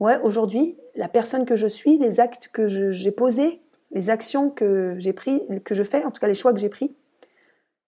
ouais, 0.00 0.18
aujourd'hui, 0.22 0.76
la 0.94 1.08
personne 1.08 1.46
que 1.46 1.56
je 1.56 1.66
suis, 1.66 1.98
les 1.98 2.20
actes 2.20 2.48
que 2.52 2.66
j'ai 2.66 3.12
posés, 3.12 3.60
les 3.92 4.10
actions 4.10 4.50
que 4.50 4.94
j'ai 4.98 5.12
pris, 5.12 5.42
que 5.64 5.74
je 5.74 5.82
fais, 5.82 6.04
en 6.04 6.10
tout 6.10 6.20
cas 6.20 6.26
les 6.26 6.34
choix 6.34 6.52
que 6.52 6.60
j'ai 6.60 6.68
pris, 6.68 6.94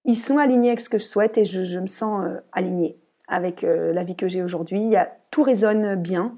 ils 0.05 0.16
sont 0.16 0.38
alignés 0.38 0.68
avec 0.68 0.81
ce 0.81 0.88
que 0.88 0.98
je 0.98 1.05
souhaite 1.05 1.38
et 1.38 1.44
je, 1.44 1.79
me 1.79 1.87
sens 1.87 2.25
euh, 2.25 2.40
alignée 2.53 2.96
avec 3.29 3.62
euh, 3.64 3.92
la 3.92 4.03
vie 4.03 4.16
que 4.16 4.29
j'ai 4.29 4.42
aujourd'hui. 4.42 4.94
tout 5.31 5.42
résonne 5.42 5.94
bien, 5.94 6.37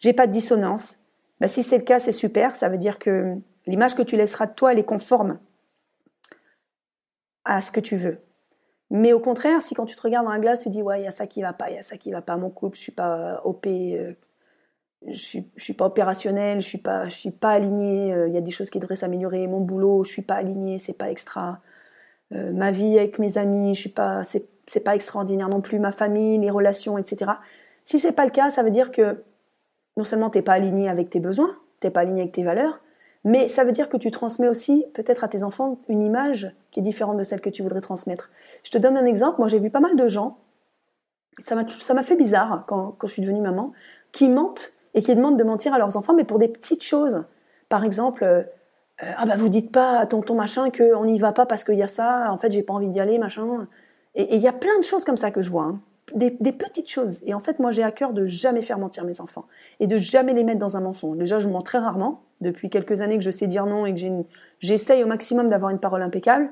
j'ai 0.00 0.12
pas 0.12 0.26
de 0.26 0.32
dissonance. 0.32 0.96
Bah, 1.40 1.48
si 1.48 1.62
c'est 1.62 1.78
le 1.78 1.84
cas, 1.84 1.98
c'est 1.98 2.12
super. 2.12 2.56
Ça 2.56 2.68
veut 2.68 2.78
dire 2.78 2.98
que 2.98 3.34
l'image 3.66 3.94
que 3.94 4.02
tu 4.02 4.16
laisseras 4.16 4.46
de 4.46 4.52
toi, 4.52 4.72
elle 4.72 4.78
est 4.78 4.84
conforme 4.84 5.38
à 7.44 7.60
ce 7.60 7.72
que 7.72 7.80
tu 7.80 7.96
veux. 7.96 8.18
Mais 8.90 9.12
au 9.12 9.20
contraire, 9.20 9.62
si 9.62 9.74
quand 9.74 9.86
tu 9.86 9.96
te 9.96 10.02
regardes 10.02 10.26
dans 10.26 10.32
la 10.32 10.38
glace, 10.38 10.62
tu 10.62 10.68
dis 10.68 10.82
ouais, 10.82 11.00
il 11.00 11.04
y 11.04 11.08
a 11.08 11.12
ça 11.12 11.26
qui 11.26 11.42
va 11.42 11.52
pas, 11.52 11.70
il 11.70 11.76
y 11.76 11.78
a 11.78 11.82
ça 11.82 11.96
qui 11.96 12.12
va 12.12 12.22
pas, 12.22 12.36
mon 12.36 12.50
couple, 12.50 12.76
je 12.76 12.82
suis 12.82 12.92
pas 12.92 13.40
OP, 13.44 13.66
euh, 13.66 14.12
je 15.06 15.18
suis, 15.18 15.48
suis 15.56 15.74
pas 15.74 15.86
opérationnelle, 15.86 16.60
je 16.60 16.66
suis 16.66 16.78
pas, 16.78 17.08
je 17.08 17.14
suis 17.14 17.30
pas 17.30 17.50
alignée. 17.50 18.12
Euh, 18.12 18.28
il 18.28 18.34
y 18.34 18.38
a 18.38 18.40
des 18.40 18.50
choses 18.50 18.70
qui 18.70 18.78
devraient 18.78 18.96
s'améliorer. 18.96 19.46
Mon 19.46 19.60
boulot, 19.60 20.04
je 20.04 20.10
suis 20.10 20.22
pas 20.22 20.34
alignée, 20.34 20.78
c'est 20.78 20.96
pas 20.96 21.10
extra. 21.10 21.60
Euh, 22.32 22.52
ma 22.52 22.70
vie 22.70 22.98
avec 22.98 23.18
mes 23.18 23.38
amis, 23.38 23.74
je 23.74 23.80
suis 23.80 23.90
pas, 23.90 24.22
c'est 24.24 24.80
pas 24.80 24.94
extraordinaire 24.94 25.48
non 25.48 25.60
plus. 25.60 25.78
Ma 25.78 25.92
famille, 25.92 26.38
les 26.38 26.50
relations, 26.50 26.98
etc. 26.98 27.32
Si 27.84 27.98
c'est 27.98 28.12
pas 28.12 28.24
le 28.24 28.30
cas, 28.30 28.50
ça 28.50 28.62
veut 28.62 28.70
dire 28.70 28.90
que 28.90 29.22
non 29.96 30.04
seulement 30.04 30.30
t'es 30.30 30.42
pas 30.42 30.54
aligné 30.54 30.88
avec 30.88 31.08
tes 31.10 31.20
besoins, 31.20 31.56
t'es 31.80 31.90
pas 31.90 32.00
aligné 32.00 32.22
avec 32.22 32.32
tes 32.32 32.42
valeurs, 32.42 32.80
mais 33.24 33.48
ça 33.48 33.64
veut 33.64 33.72
dire 33.72 33.88
que 33.88 33.96
tu 33.96 34.10
transmets 34.10 34.48
aussi 34.48 34.84
peut-être 34.94 35.24
à 35.24 35.28
tes 35.28 35.42
enfants 35.42 35.78
une 35.88 36.02
image 36.02 36.54
qui 36.70 36.80
est 36.80 36.82
différente 36.82 37.16
de 37.16 37.22
celle 37.22 37.40
que 37.40 37.50
tu 37.50 37.62
voudrais 37.62 37.80
transmettre. 37.80 38.30
Je 38.64 38.70
te 38.70 38.78
donne 38.78 38.96
un 38.96 39.06
exemple. 39.06 39.38
Moi, 39.38 39.48
j'ai 39.48 39.58
vu 39.58 39.70
pas 39.70 39.80
mal 39.80 39.96
de 39.96 40.08
gens. 40.08 40.38
Ça 41.44 41.54
m'a 41.94 42.02
fait 42.02 42.16
bizarre 42.16 42.64
quand, 42.66 42.92
quand 42.92 43.06
je 43.06 43.12
suis 43.12 43.22
devenue 43.22 43.40
maman, 43.40 43.72
qui 44.12 44.28
mentent 44.28 44.75
et 44.96 45.02
qui 45.02 45.14
demandent 45.14 45.38
de 45.38 45.44
mentir 45.44 45.72
à 45.74 45.78
leurs 45.78 45.96
enfants, 45.96 46.14
mais 46.14 46.24
pour 46.24 46.40
des 46.40 46.48
petites 46.48 46.82
choses. 46.82 47.22
Par 47.68 47.84
exemple, 47.84 48.24
euh, 48.24 48.42
euh, 49.02 49.12
ah 49.16 49.26
bah 49.26 49.36
vous 49.36 49.50
dites 49.50 49.70
pas 49.70 49.98
à 49.98 50.06
tonton 50.06 50.34
machin 50.34 50.70
qu'on 50.70 51.04
n'y 51.04 51.18
va 51.18 51.32
pas 51.32 51.44
parce 51.44 51.64
qu'il 51.64 51.76
y 51.76 51.82
a 51.82 51.88
ça, 51.88 52.32
en 52.32 52.38
fait 52.38 52.50
j'ai 52.50 52.62
pas 52.62 52.72
envie 52.72 52.88
d'y 52.88 52.98
aller, 52.98 53.18
machin. 53.18 53.68
Et 54.14 54.36
il 54.36 54.42
y 54.42 54.48
a 54.48 54.52
plein 54.52 54.76
de 54.78 54.84
choses 54.84 55.04
comme 55.04 55.18
ça 55.18 55.30
que 55.30 55.42
je 55.42 55.50
vois, 55.50 55.64
hein. 55.64 55.80
des, 56.14 56.30
petites 56.30 56.88
choses. 56.88 57.20
Et 57.26 57.34
en 57.34 57.38
fait, 57.38 57.58
moi 57.58 57.70
j'ai 57.72 57.82
à 57.82 57.92
cœur 57.92 58.14
de 58.14 58.24
jamais 58.24 58.62
faire 58.62 58.78
mentir 58.78 59.04
mes 59.04 59.20
enfants 59.20 59.44
et 59.78 59.86
de 59.86 59.98
jamais 59.98 60.32
les 60.32 60.42
mettre 60.42 60.58
dans 60.58 60.78
un 60.78 60.80
mensonge. 60.80 61.18
Déjà, 61.18 61.38
je 61.38 61.48
mens 61.48 61.60
très 61.60 61.78
rarement, 61.78 62.22
depuis 62.40 62.70
quelques 62.70 63.02
années 63.02 63.18
que 63.18 63.24
je 63.24 63.30
sais 63.30 63.46
dire 63.46 63.66
non 63.66 63.84
et 63.84 63.94
que 63.94 64.00
j'essaye 64.60 65.04
au 65.04 65.06
maximum 65.06 65.50
d'avoir 65.50 65.70
une 65.70 65.78
parole 65.78 66.00
impeccable. 66.00 66.48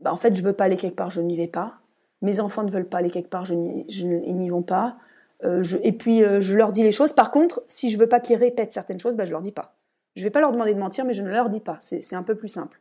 Bah, 0.00 0.12
en 0.12 0.16
fait, 0.16 0.34
je 0.34 0.42
veux 0.42 0.52
pas 0.52 0.64
aller 0.64 0.76
quelque 0.76 0.96
part, 0.96 1.10
je 1.10 1.22
n'y 1.22 1.36
vais 1.36 1.46
pas. 1.46 1.76
Mes 2.20 2.40
enfants 2.40 2.62
ne 2.62 2.70
veulent 2.70 2.88
pas 2.88 2.98
aller 2.98 3.10
quelque 3.10 3.30
part, 3.30 3.46
je 3.46 3.54
ils 3.54 4.36
n'y 4.36 4.50
vont 4.50 4.62
pas. 4.62 4.96
Euh, 5.44 5.62
et 5.82 5.92
puis 5.92 6.24
euh, 6.24 6.40
je 6.40 6.56
leur 6.56 6.72
dis 6.72 6.82
les 6.82 6.92
choses. 6.92 7.12
Par 7.12 7.30
contre, 7.30 7.62
si 7.68 7.90
je 7.90 7.98
veux 7.98 8.08
pas 8.08 8.20
qu'ils 8.20 8.36
répètent 8.36 8.72
certaines 8.72 8.98
choses, 8.98 9.16
ben, 9.16 9.24
je 9.24 9.30
leur 9.30 9.42
dis 9.42 9.52
pas. 9.52 9.76
Je 10.16 10.22
vais 10.22 10.30
pas 10.30 10.40
leur 10.40 10.52
demander 10.52 10.74
de 10.74 10.78
mentir, 10.78 11.04
mais 11.04 11.12
je 11.12 11.22
ne 11.22 11.28
leur 11.28 11.50
dis 11.50 11.60
pas. 11.60 11.78
C'est 11.80 12.14
un 12.14 12.22
peu 12.22 12.34
plus 12.34 12.48
simple. 12.48 12.80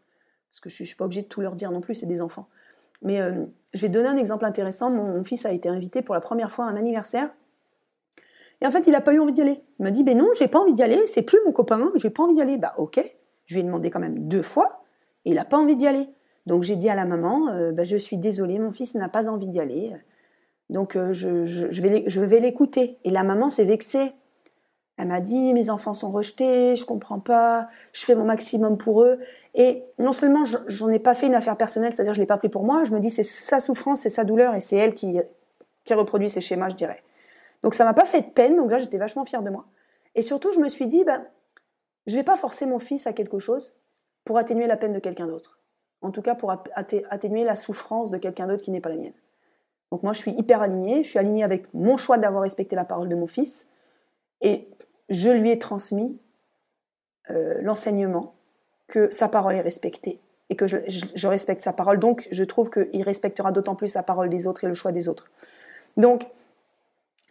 Parce 0.50 0.60
que 0.60 0.70
je 0.70 0.76
suis, 0.76 0.86
suis 0.86 0.96
pas 0.96 1.06
obligée 1.06 1.24
de 1.24 1.28
tout 1.28 1.42
leur 1.42 1.56
dire 1.56 1.72
non 1.72 1.82
plus, 1.82 1.96
c'est 1.96 2.06
des 2.06 2.22
enfants. 2.22 2.48
Mais 3.02 3.20
euh, 3.20 3.46
je 3.74 3.82
vais 3.82 3.90
donner 3.90 4.08
un 4.08 4.18
exemple 4.18 4.46
intéressant. 4.46 4.90
Mon, 4.90 5.24
fils 5.24 5.46
a 5.46 5.52
été 5.52 5.68
invité 5.68 6.02
pour 6.02 6.16
la 6.16 6.22
première 6.22 6.52
fois 6.52 6.66
à 6.66 6.70
un 6.70 6.76
anniversaire. 6.76 7.30
Et 8.62 8.68
en 8.68 8.72
fait, 8.72 8.88
il 8.88 8.92
n'a 8.92 9.02
pas 9.02 9.14
eu 9.14 9.20
envie 9.20 9.34
d'y 9.34 9.42
aller. 9.42 9.60
Il 9.80 9.84
m'a 9.84 9.92
dit, 9.92 10.04
ben 10.04 10.18
non, 10.18 10.30
j'ai 10.38 10.48
pas 10.48 10.60
envie 10.60 10.74
d'y 10.74 10.84
aller, 10.84 11.06
c'est 11.08 11.24
plus 11.24 11.40
mon 11.46 11.52
copain, 11.52 11.92
j'ai 11.96 12.10
pas 12.10 12.24
envie 12.24 12.36
d'y 12.36 12.42
aller. 12.42 12.58
Bah 12.58 12.74
ok, 12.78 13.04
je 13.46 13.56
lui 13.56 13.62
ai 13.62 13.64
demandé 13.64 13.90
quand 13.90 14.00
même 14.00 14.28
deux 14.30 14.42
fois, 14.42 14.84
et 15.26 15.32
il 15.32 15.36
n'a 15.36 15.44
pas 15.44 15.58
envie 15.58 15.76
d'y 15.76 15.86
aller. 15.86 16.08
Donc 16.46 16.64
j'ai 16.64 16.78
dit 16.78 16.90
à 16.90 16.96
la 16.96 17.04
maman, 17.04 17.48
ben, 17.74 17.84
je 17.84 17.98
suis 17.98 18.16
désolée, 18.16 18.60
mon 18.60 18.72
fils 18.72 18.96
n'a 18.96 19.10
pas 19.10 19.28
envie 19.28 19.48
d'y 19.48 19.60
aller. 19.60 19.94
Donc 20.74 20.96
euh, 20.96 21.14
je, 21.14 22.22
vais 22.26 22.40
l'écouter. 22.40 22.98
Et 23.04 23.12
la 23.12 23.24
maman 23.24 23.48
s'est 23.48 23.64
vexée. 23.64 24.12
Elle 24.98 25.08
m'a 25.08 25.22
dit 25.22 25.54
mes 25.54 25.70
enfants 25.70 25.94
sont 25.94 26.12
rejetés, 26.12 26.76
je 26.76 26.86
comprends 26.86 27.20
pas, 27.20 27.68
je 27.94 28.04
fais 28.04 28.16
mon 28.16 28.26
maximum 28.26 28.78
pour 28.78 29.04
eux. 29.04 29.20
Et 29.56 29.84
non 29.98 30.12
seulement 30.12 30.44
j'en 30.68 30.90
ai 30.90 31.00
pas 31.00 31.14
fait 31.14 31.28
une 31.28 31.36
affaire 31.36 31.58
personnelle, 31.58 31.94
c'est-à-dire 31.94 32.14
je 32.14 32.20
l'ai 32.20 32.28
pas 32.28 32.38
pris 32.38 32.50
pour 32.50 32.64
moi, 32.64 32.84
je 32.84 32.92
me 32.92 33.00
dis 33.00 33.10
c'est 33.10 33.24
sa 33.24 33.60
souffrance, 33.60 34.02
c'est 34.02 34.10
sa 34.10 34.24
douleur 34.24 34.54
et 34.56 34.60
c'est 34.60 34.76
elle 34.76 34.94
qui, 34.94 35.20
qui 35.86 35.94
reproduit 35.94 36.30
ces 36.30 36.42
schémas, 36.42 36.70
je 36.70 36.76
dirais. 36.76 37.04
Donc 37.64 37.74
ça 37.74 37.86
m'a 37.86 37.94
pas 37.94 38.06
fait 38.06 38.22
de 38.22 38.30
peine, 38.30 38.56
donc 38.56 38.70
là 38.70 38.78
j'étais 38.78 38.98
vachement 38.98 39.26
fière 39.26 39.42
de 39.42 39.50
moi. 39.50 39.66
Et 40.16 40.22
surtout 40.22 40.52
je 40.54 40.60
me 40.60 40.68
suis 40.68 40.86
dit 40.86 41.04
ben 41.04 41.26
je 42.06 42.16
vais 42.16 42.24
pas 42.24 42.36
forcer 42.36 42.66
mon 42.68 42.80
fils 42.80 43.08
à 43.08 43.14
quelque 43.14 43.40
chose 43.40 43.74
pour 44.26 44.38
atténuer 44.38 44.68
la 44.68 44.78
peine 44.78 44.94
de 44.94 45.00
quelqu'un 45.00 45.28
d'autre. 45.28 45.60
En 46.02 46.12
tout 46.12 46.22
cas 46.22 46.36
pour 46.36 46.52
atténuer 46.76 47.44
la 47.44 47.56
souffrance 47.56 48.12
de 48.12 48.18
quelqu'un 48.18 48.48
d'autre 48.48 48.64
qui 48.64 48.72
n'est 48.72 48.82
pas 48.82 48.90
la 48.90 48.98
mienne. 48.98 49.14
Donc 49.94 50.02
moi, 50.02 50.14
je 50.14 50.18
suis 50.18 50.32
hyper 50.32 50.64
alignée. 50.64 51.04
Je 51.04 51.10
suis 51.10 51.20
alignée 51.20 51.44
avec 51.44 51.72
mon 51.76 51.98
choix 51.98 52.18
d'avoir 52.18 52.42
respecté 52.42 52.76
la 52.76 52.84
parole 52.84 53.10
de 53.10 53.16
mon 53.16 53.28
fils. 53.28 53.68
Et 54.42 54.68
je 55.10 55.30
lui 55.30 55.52
ai 55.52 55.60
transmis 55.60 56.18
euh, 57.30 57.60
l'enseignement 57.62 58.34
que 58.88 59.12
sa 59.12 59.30
parole 59.30 59.54
est 59.54 59.62
respectée 59.62 60.20
et 60.50 60.56
que 60.56 60.66
je, 60.66 61.28
respecte 61.28 61.62
sa 61.62 61.74
parole. 61.74 62.00
Donc, 62.00 62.28
je 62.32 62.44
trouve 62.44 62.72
qu'il 62.72 63.04
respectera 63.04 63.52
d'autant 63.52 63.76
plus 63.76 63.94
la 63.94 64.02
parole 64.02 64.30
des 64.30 64.48
autres 64.48 64.64
et 64.64 64.68
le 64.68 64.74
choix 64.74 64.92
des 64.92 65.08
autres. 65.08 65.30
Donc, 65.96 66.26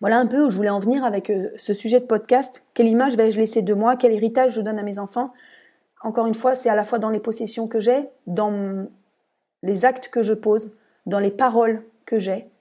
voilà 0.00 0.18
un 0.18 0.26
peu 0.26 0.46
où 0.46 0.48
je 0.48 0.56
voulais 0.56 0.70
en 0.70 0.78
venir 0.78 1.04
avec 1.04 1.30
euh, 1.30 1.50
ce 1.56 1.72
sujet 1.72 1.98
de 1.98 2.06
podcast. 2.06 2.62
Quelle 2.74 2.86
image 2.86 3.16
vais-je 3.16 3.38
laisser 3.38 3.62
de 3.62 3.74
moi? 3.74 3.96
Quel 3.96 4.12
héritage 4.12 4.52
je 4.52 4.60
donne 4.60 4.78
à 4.78 4.84
mes 4.84 5.00
enfants? 5.00 5.32
Encore 6.00 6.28
une 6.28 6.34
fois, 6.34 6.54
c'est 6.54 6.70
à 6.70 6.76
la 6.76 6.84
fois 6.84 7.00
dans 7.00 7.10
les 7.10 7.18
possessions 7.18 7.66
que 7.66 7.80
j'ai, 7.80 8.08
dans 8.28 8.86
les 9.64 9.84
actes 9.84 10.10
que 10.10 10.22
je 10.22 10.32
pose, 10.32 10.76
dans 11.06 11.18
les 11.18 11.32
paroles 11.32 11.82
que 12.06 12.18
j'ai. 12.18 12.51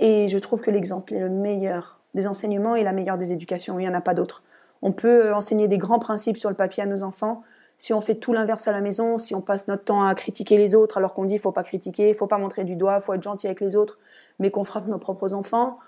Et 0.00 0.28
je 0.28 0.38
trouve 0.38 0.62
que 0.62 0.70
l'exemple 0.70 1.14
est 1.14 1.20
le 1.20 1.28
meilleur 1.28 2.00
des 2.14 2.26
enseignements 2.26 2.74
et 2.74 2.82
la 2.82 2.92
meilleure 2.92 3.18
des 3.18 3.32
éducations. 3.32 3.78
Il 3.78 3.82
n'y 3.82 3.88
en 3.88 3.94
a 3.94 4.00
pas 4.00 4.14
d'autre. 4.14 4.42
On 4.82 4.92
peut 4.92 5.26
euh, 5.26 5.36
enseigner 5.36 5.68
des 5.68 5.78
grands 5.78 5.98
principes 5.98 6.38
sur 6.38 6.48
le 6.48 6.56
papier 6.56 6.82
à 6.82 6.86
nos 6.86 7.02
enfants. 7.02 7.42
Si 7.76 7.92
on 7.92 8.00
fait 8.00 8.14
tout 8.14 8.32
l'inverse 8.32 8.66
à 8.66 8.72
la 8.72 8.80
maison, 8.80 9.18
si 9.18 9.34
on 9.34 9.42
passe 9.42 9.68
notre 9.68 9.84
temps 9.84 10.02
à 10.02 10.14
critiquer 10.14 10.56
les 10.56 10.74
autres 10.74 10.98
alors 10.98 11.14
qu'on 11.14 11.24
dit 11.24 11.38
faut 11.38 11.52
pas 11.52 11.62
critiquer, 11.62 12.12
faut 12.14 12.26
pas 12.26 12.38
montrer 12.38 12.64
du 12.64 12.76
doigt, 12.76 13.00
faut 13.00 13.14
être 13.14 13.22
gentil 13.22 13.46
avec 13.46 13.60
les 13.60 13.76
autres, 13.76 13.98
mais 14.38 14.50
qu'on 14.50 14.64
frappe 14.64 14.86
nos 14.86 14.98
propres 14.98 15.32
enfants, 15.32 15.78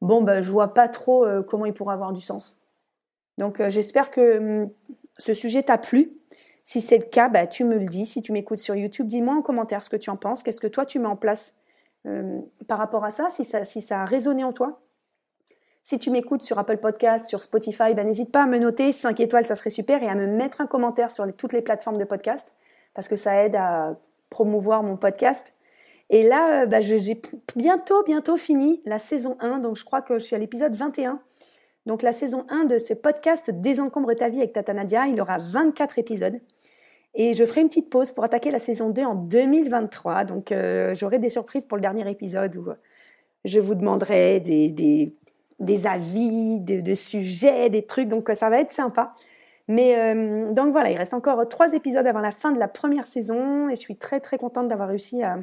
bon 0.00 0.22
ben 0.22 0.42
je 0.42 0.50
vois 0.50 0.74
pas 0.74 0.88
trop 0.88 1.24
euh, 1.24 1.42
comment 1.42 1.66
il 1.66 1.72
pourrait 1.72 1.94
avoir 1.94 2.12
du 2.12 2.20
sens. 2.20 2.58
Donc 3.38 3.60
euh, 3.60 3.68
j'espère 3.68 4.10
que 4.10 4.38
hum, 4.38 4.70
ce 5.18 5.34
sujet 5.34 5.62
t'a 5.62 5.78
plu. 5.78 6.12
Si 6.64 6.80
c'est 6.80 6.98
le 6.98 7.04
cas, 7.04 7.28
bah, 7.28 7.46
tu 7.46 7.64
me 7.64 7.78
le 7.78 7.86
dis. 7.86 8.06
Si 8.06 8.22
tu 8.22 8.32
m'écoutes 8.32 8.58
sur 8.58 8.74
YouTube, 8.74 9.06
dis-moi 9.06 9.34
en 9.34 9.42
commentaire 9.42 9.82
ce 9.82 9.90
que 9.90 9.96
tu 9.96 10.10
en 10.10 10.16
penses. 10.16 10.42
Qu'est-ce 10.42 10.60
que 10.60 10.66
toi 10.66 10.84
tu 10.84 10.98
mets 10.98 11.06
en 11.06 11.16
place 11.16 11.54
par 12.66 12.78
rapport 12.78 13.04
à 13.04 13.10
ça 13.10 13.28
si, 13.28 13.44
ça, 13.44 13.64
si 13.64 13.82
ça 13.82 14.02
a 14.02 14.04
résonné 14.04 14.44
en 14.44 14.52
toi. 14.52 14.80
Si 15.82 15.98
tu 15.98 16.10
m'écoutes 16.10 16.42
sur 16.42 16.58
Apple 16.58 16.76
Podcast, 16.76 17.26
sur 17.26 17.42
Spotify, 17.42 17.94
ben, 17.94 18.06
n'hésite 18.06 18.30
pas 18.30 18.42
à 18.42 18.46
me 18.46 18.58
noter 18.58 18.92
5 18.92 19.18
étoiles, 19.20 19.46
ça 19.46 19.56
serait 19.56 19.70
super, 19.70 20.02
et 20.02 20.08
à 20.08 20.14
me 20.14 20.26
mettre 20.26 20.60
un 20.60 20.66
commentaire 20.66 21.10
sur 21.10 21.24
toutes 21.34 21.52
les 21.52 21.62
plateformes 21.62 21.98
de 21.98 22.04
podcast, 22.04 22.52
parce 22.94 23.08
que 23.08 23.16
ça 23.16 23.42
aide 23.42 23.56
à 23.56 23.96
promouvoir 24.28 24.82
mon 24.82 24.96
podcast. 24.96 25.54
Et 26.10 26.28
là, 26.28 26.62
euh, 26.62 26.66
ben, 26.66 26.82
j'ai 26.82 27.20
bientôt, 27.56 28.02
bientôt 28.04 28.36
fini 28.36 28.82
la 28.84 28.98
saison 28.98 29.36
1, 29.40 29.60
donc 29.60 29.76
je 29.76 29.84
crois 29.84 30.02
que 30.02 30.18
je 30.18 30.24
suis 30.24 30.36
à 30.36 30.38
l'épisode 30.38 30.74
21. 30.74 31.20
Donc 31.86 32.02
la 32.02 32.12
saison 32.12 32.46
1 32.50 32.64
de 32.64 32.78
ce 32.78 32.92
podcast 32.92 33.50
Désencombre 33.50 34.12
ta 34.14 34.28
vie 34.28 34.38
avec 34.38 34.52
Tata 34.52 34.74
Nadia, 34.74 35.06
il 35.06 35.20
aura 35.20 35.38
24 35.38 35.98
épisodes. 35.98 36.38
Et 37.14 37.34
je 37.34 37.44
ferai 37.44 37.62
une 37.62 37.68
petite 37.68 37.90
pause 37.90 38.12
pour 38.12 38.24
attaquer 38.24 38.50
la 38.50 38.58
saison 38.58 38.90
2 38.90 39.02
en 39.02 39.14
2023. 39.14 40.24
Donc 40.24 40.52
euh, 40.52 40.94
j'aurai 40.94 41.18
des 41.18 41.30
surprises 41.30 41.64
pour 41.64 41.76
le 41.76 41.82
dernier 41.82 42.08
épisode 42.08 42.56
où 42.56 42.68
je 43.44 43.58
vous 43.58 43.74
demanderai 43.74 44.40
des, 44.40 44.70
des 44.70 45.14
des 45.60 45.86
avis, 45.86 46.58
de, 46.58 46.94
sujets, 46.94 47.68
des 47.68 47.84
trucs, 47.84 48.08
donc 48.08 48.28
ça 48.34 48.50
va 48.50 48.60
être 48.60 48.72
sympa. 48.72 49.14
Mais 49.68 49.96
euh, 49.96 50.52
donc 50.52 50.72
voilà, 50.72 50.90
il 50.90 50.96
reste 50.96 51.14
encore 51.14 51.46
trois 51.48 51.74
épisodes 51.74 52.06
avant 52.06 52.20
la 52.20 52.32
fin 52.32 52.50
de 52.50 52.58
la 52.58 52.66
première 52.66 53.04
saison 53.04 53.68
et 53.68 53.76
je 53.76 53.80
suis 53.80 53.96
très 53.96 54.18
très 54.18 54.36
contente 54.36 54.66
d'avoir 54.66 54.88
réussi 54.88 55.22
à 55.22 55.38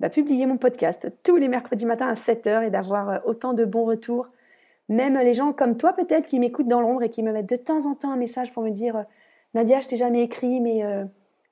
bah, 0.00 0.08
publier 0.08 0.46
mon 0.46 0.56
podcast 0.56 1.12
tous 1.22 1.36
les 1.36 1.46
mercredis 1.46 1.86
matins 1.86 2.08
à 2.08 2.14
7h 2.14 2.64
et 2.64 2.70
d'avoir 2.70 3.08
euh, 3.08 3.18
autant 3.24 3.52
de 3.52 3.64
bons 3.64 3.84
retours. 3.84 4.26
Même 4.88 5.16
les 5.16 5.34
gens 5.34 5.52
comme 5.52 5.76
toi 5.76 5.92
peut-être 5.92 6.26
qui 6.26 6.40
m'écoutent 6.40 6.66
dans 6.66 6.80
l'ombre 6.80 7.04
et 7.04 7.10
qui 7.10 7.22
me 7.22 7.30
mettent 7.30 7.48
de 7.48 7.56
temps 7.56 7.86
en 7.86 7.94
temps 7.94 8.10
un 8.10 8.16
message 8.16 8.52
pour 8.52 8.64
me 8.64 8.70
dire 8.70 8.96
euh, 8.96 9.02
Nadia, 9.54 9.80
je 9.80 9.88
t'ai 9.88 9.96
jamais 9.96 10.22
écrit, 10.22 10.60
mais 10.60 10.82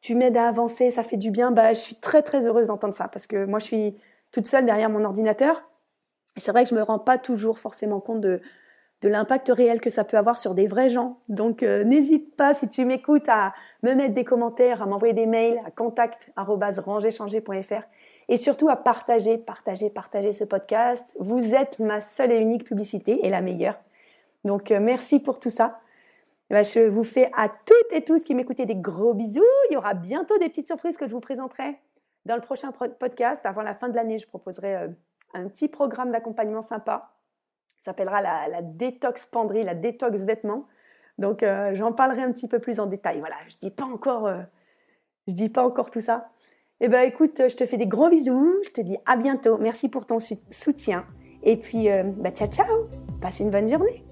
tu 0.00 0.14
m'aides 0.14 0.36
à 0.36 0.48
avancer, 0.48 0.90
ça 0.90 1.02
fait 1.02 1.16
du 1.16 1.30
bien. 1.30 1.50
Bah, 1.50 1.74
je 1.74 1.80
suis 1.80 1.96
très 1.96 2.22
très 2.22 2.46
heureuse 2.46 2.68
d'entendre 2.68 2.94
ça 2.94 3.08
parce 3.08 3.26
que 3.26 3.44
moi 3.44 3.58
je 3.58 3.64
suis 3.64 3.96
toute 4.32 4.46
seule 4.46 4.64
derrière 4.64 4.88
mon 4.88 5.04
ordinateur 5.04 5.62
c'est 6.36 6.52
vrai 6.52 6.64
que 6.64 6.70
je 6.70 6.74
me 6.74 6.82
rends 6.82 6.98
pas 6.98 7.18
toujours 7.18 7.58
forcément 7.58 8.00
compte 8.00 8.20
de, 8.20 8.40
de 9.02 9.08
l'impact 9.08 9.48
réel 9.48 9.80
que 9.80 9.90
ça 9.90 10.04
peut 10.04 10.16
avoir 10.16 10.38
sur 10.38 10.54
des 10.54 10.66
vrais 10.66 10.88
gens. 10.88 11.18
Donc 11.28 11.62
euh, 11.62 11.84
n'hésite 11.84 12.34
pas, 12.36 12.54
si 12.54 12.68
tu 12.68 12.84
m'écoutes, 12.84 13.28
à 13.28 13.52
me 13.82 13.94
mettre 13.94 14.14
des 14.14 14.24
commentaires, 14.24 14.82
à 14.82 14.86
m'envoyer 14.86 15.14
des 15.14 15.26
mails 15.26 15.60
à 15.66 15.70
contact.rangerchanger.fr 15.70 17.82
et 18.28 18.36
surtout 18.36 18.68
à 18.68 18.76
partager, 18.76 19.38
partager, 19.38 19.90
partager 19.90 20.32
ce 20.32 20.44
podcast. 20.44 21.04
Vous 21.18 21.54
êtes 21.54 21.78
ma 21.78 22.00
seule 22.00 22.32
et 22.32 22.38
unique 22.38 22.64
publicité 22.64 23.26
et 23.26 23.30
la 23.30 23.40
meilleure. 23.40 23.78
Donc 24.44 24.70
euh, 24.70 24.78
merci 24.80 25.20
pour 25.20 25.40
tout 25.40 25.50
ça. 25.50 25.80
Eh 26.50 26.54
ben, 26.54 26.64
je 26.64 26.88
vous 26.88 27.04
fais 27.04 27.30
à 27.36 27.48
toutes 27.48 27.92
et 27.92 28.02
tous 28.02 28.24
qui 28.24 28.34
m'écoutez 28.34 28.66
des 28.66 28.74
gros 28.74 29.14
bisous. 29.14 29.44
Il 29.70 29.74
y 29.74 29.76
aura 29.76 29.94
bientôt 29.94 30.36
des 30.38 30.48
petites 30.48 30.66
surprises 30.66 30.96
que 30.96 31.06
je 31.06 31.12
vous 31.12 31.20
présenterai 31.20 31.78
dans 32.26 32.34
le 32.34 32.40
prochain 32.40 32.72
podcast. 32.72 33.40
Avant 33.44 33.62
la 33.62 33.72
fin 33.72 33.88
de 33.88 33.94
l'année, 33.94 34.18
je 34.18 34.26
proposerai 34.26 34.74
euh, 34.74 34.88
un 35.32 35.46
petit 35.46 35.68
programme 35.68 36.10
d'accompagnement 36.10 36.62
sympa. 36.62 37.14
Ça 37.78 37.92
s'appellera 37.92 38.20
la, 38.20 38.62
détox 38.62 39.26
penderie, 39.26 39.62
la 39.62 39.76
détox 39.76 40.24
vêtements. 40.24 40.66
Donc 41.18 41.44
euh, 41.44 41.72
j'en 41.74 41.92
parlerai 41.92 42.22
un 42.22 42.32
petit 42.32 42.48
peu 42.48 42.58
plus 42.58 42.80
en 42.80 42.86
détail. 42.86 43.20
Voilà, 43.20 43.36
je 43.46 43.56
dis 43.58 43.68
euh, 43.68 44.42
dis 45.28 45.48
pas 45.50 45.62
encore 45.62 45.90
tout 45.92 46.00
ça. 46.00 46.30
Eh 46.80 46.88
ben 46.88 47.02
écoute, 47.02 47.42
je 47.48 47.56
te 47.56 47.64
fais 47.64 47.76
des 47.76 47.86
gros 47.86 48.08
bisous. 48.08 48.56
Je 48.64 48.70
te 48.70 48.80
dis 48.80 48.96
à 49.06 49.16
bientôt. 49.16 49.56
Merci 49.58 49.88
pour 49.88 50.04
ton 50.04 50.18
soutien. 50.18 51.06
Et 51.42 51.56
puis, 51.56 51.88
bah, 52.16 52.30
ciao 52.30 52.48
ciao. 52.48 52.88
Passe 53.20 53.40
une 53.40 53.50
bonne 53.50 53.68
journée. 53.68 54.09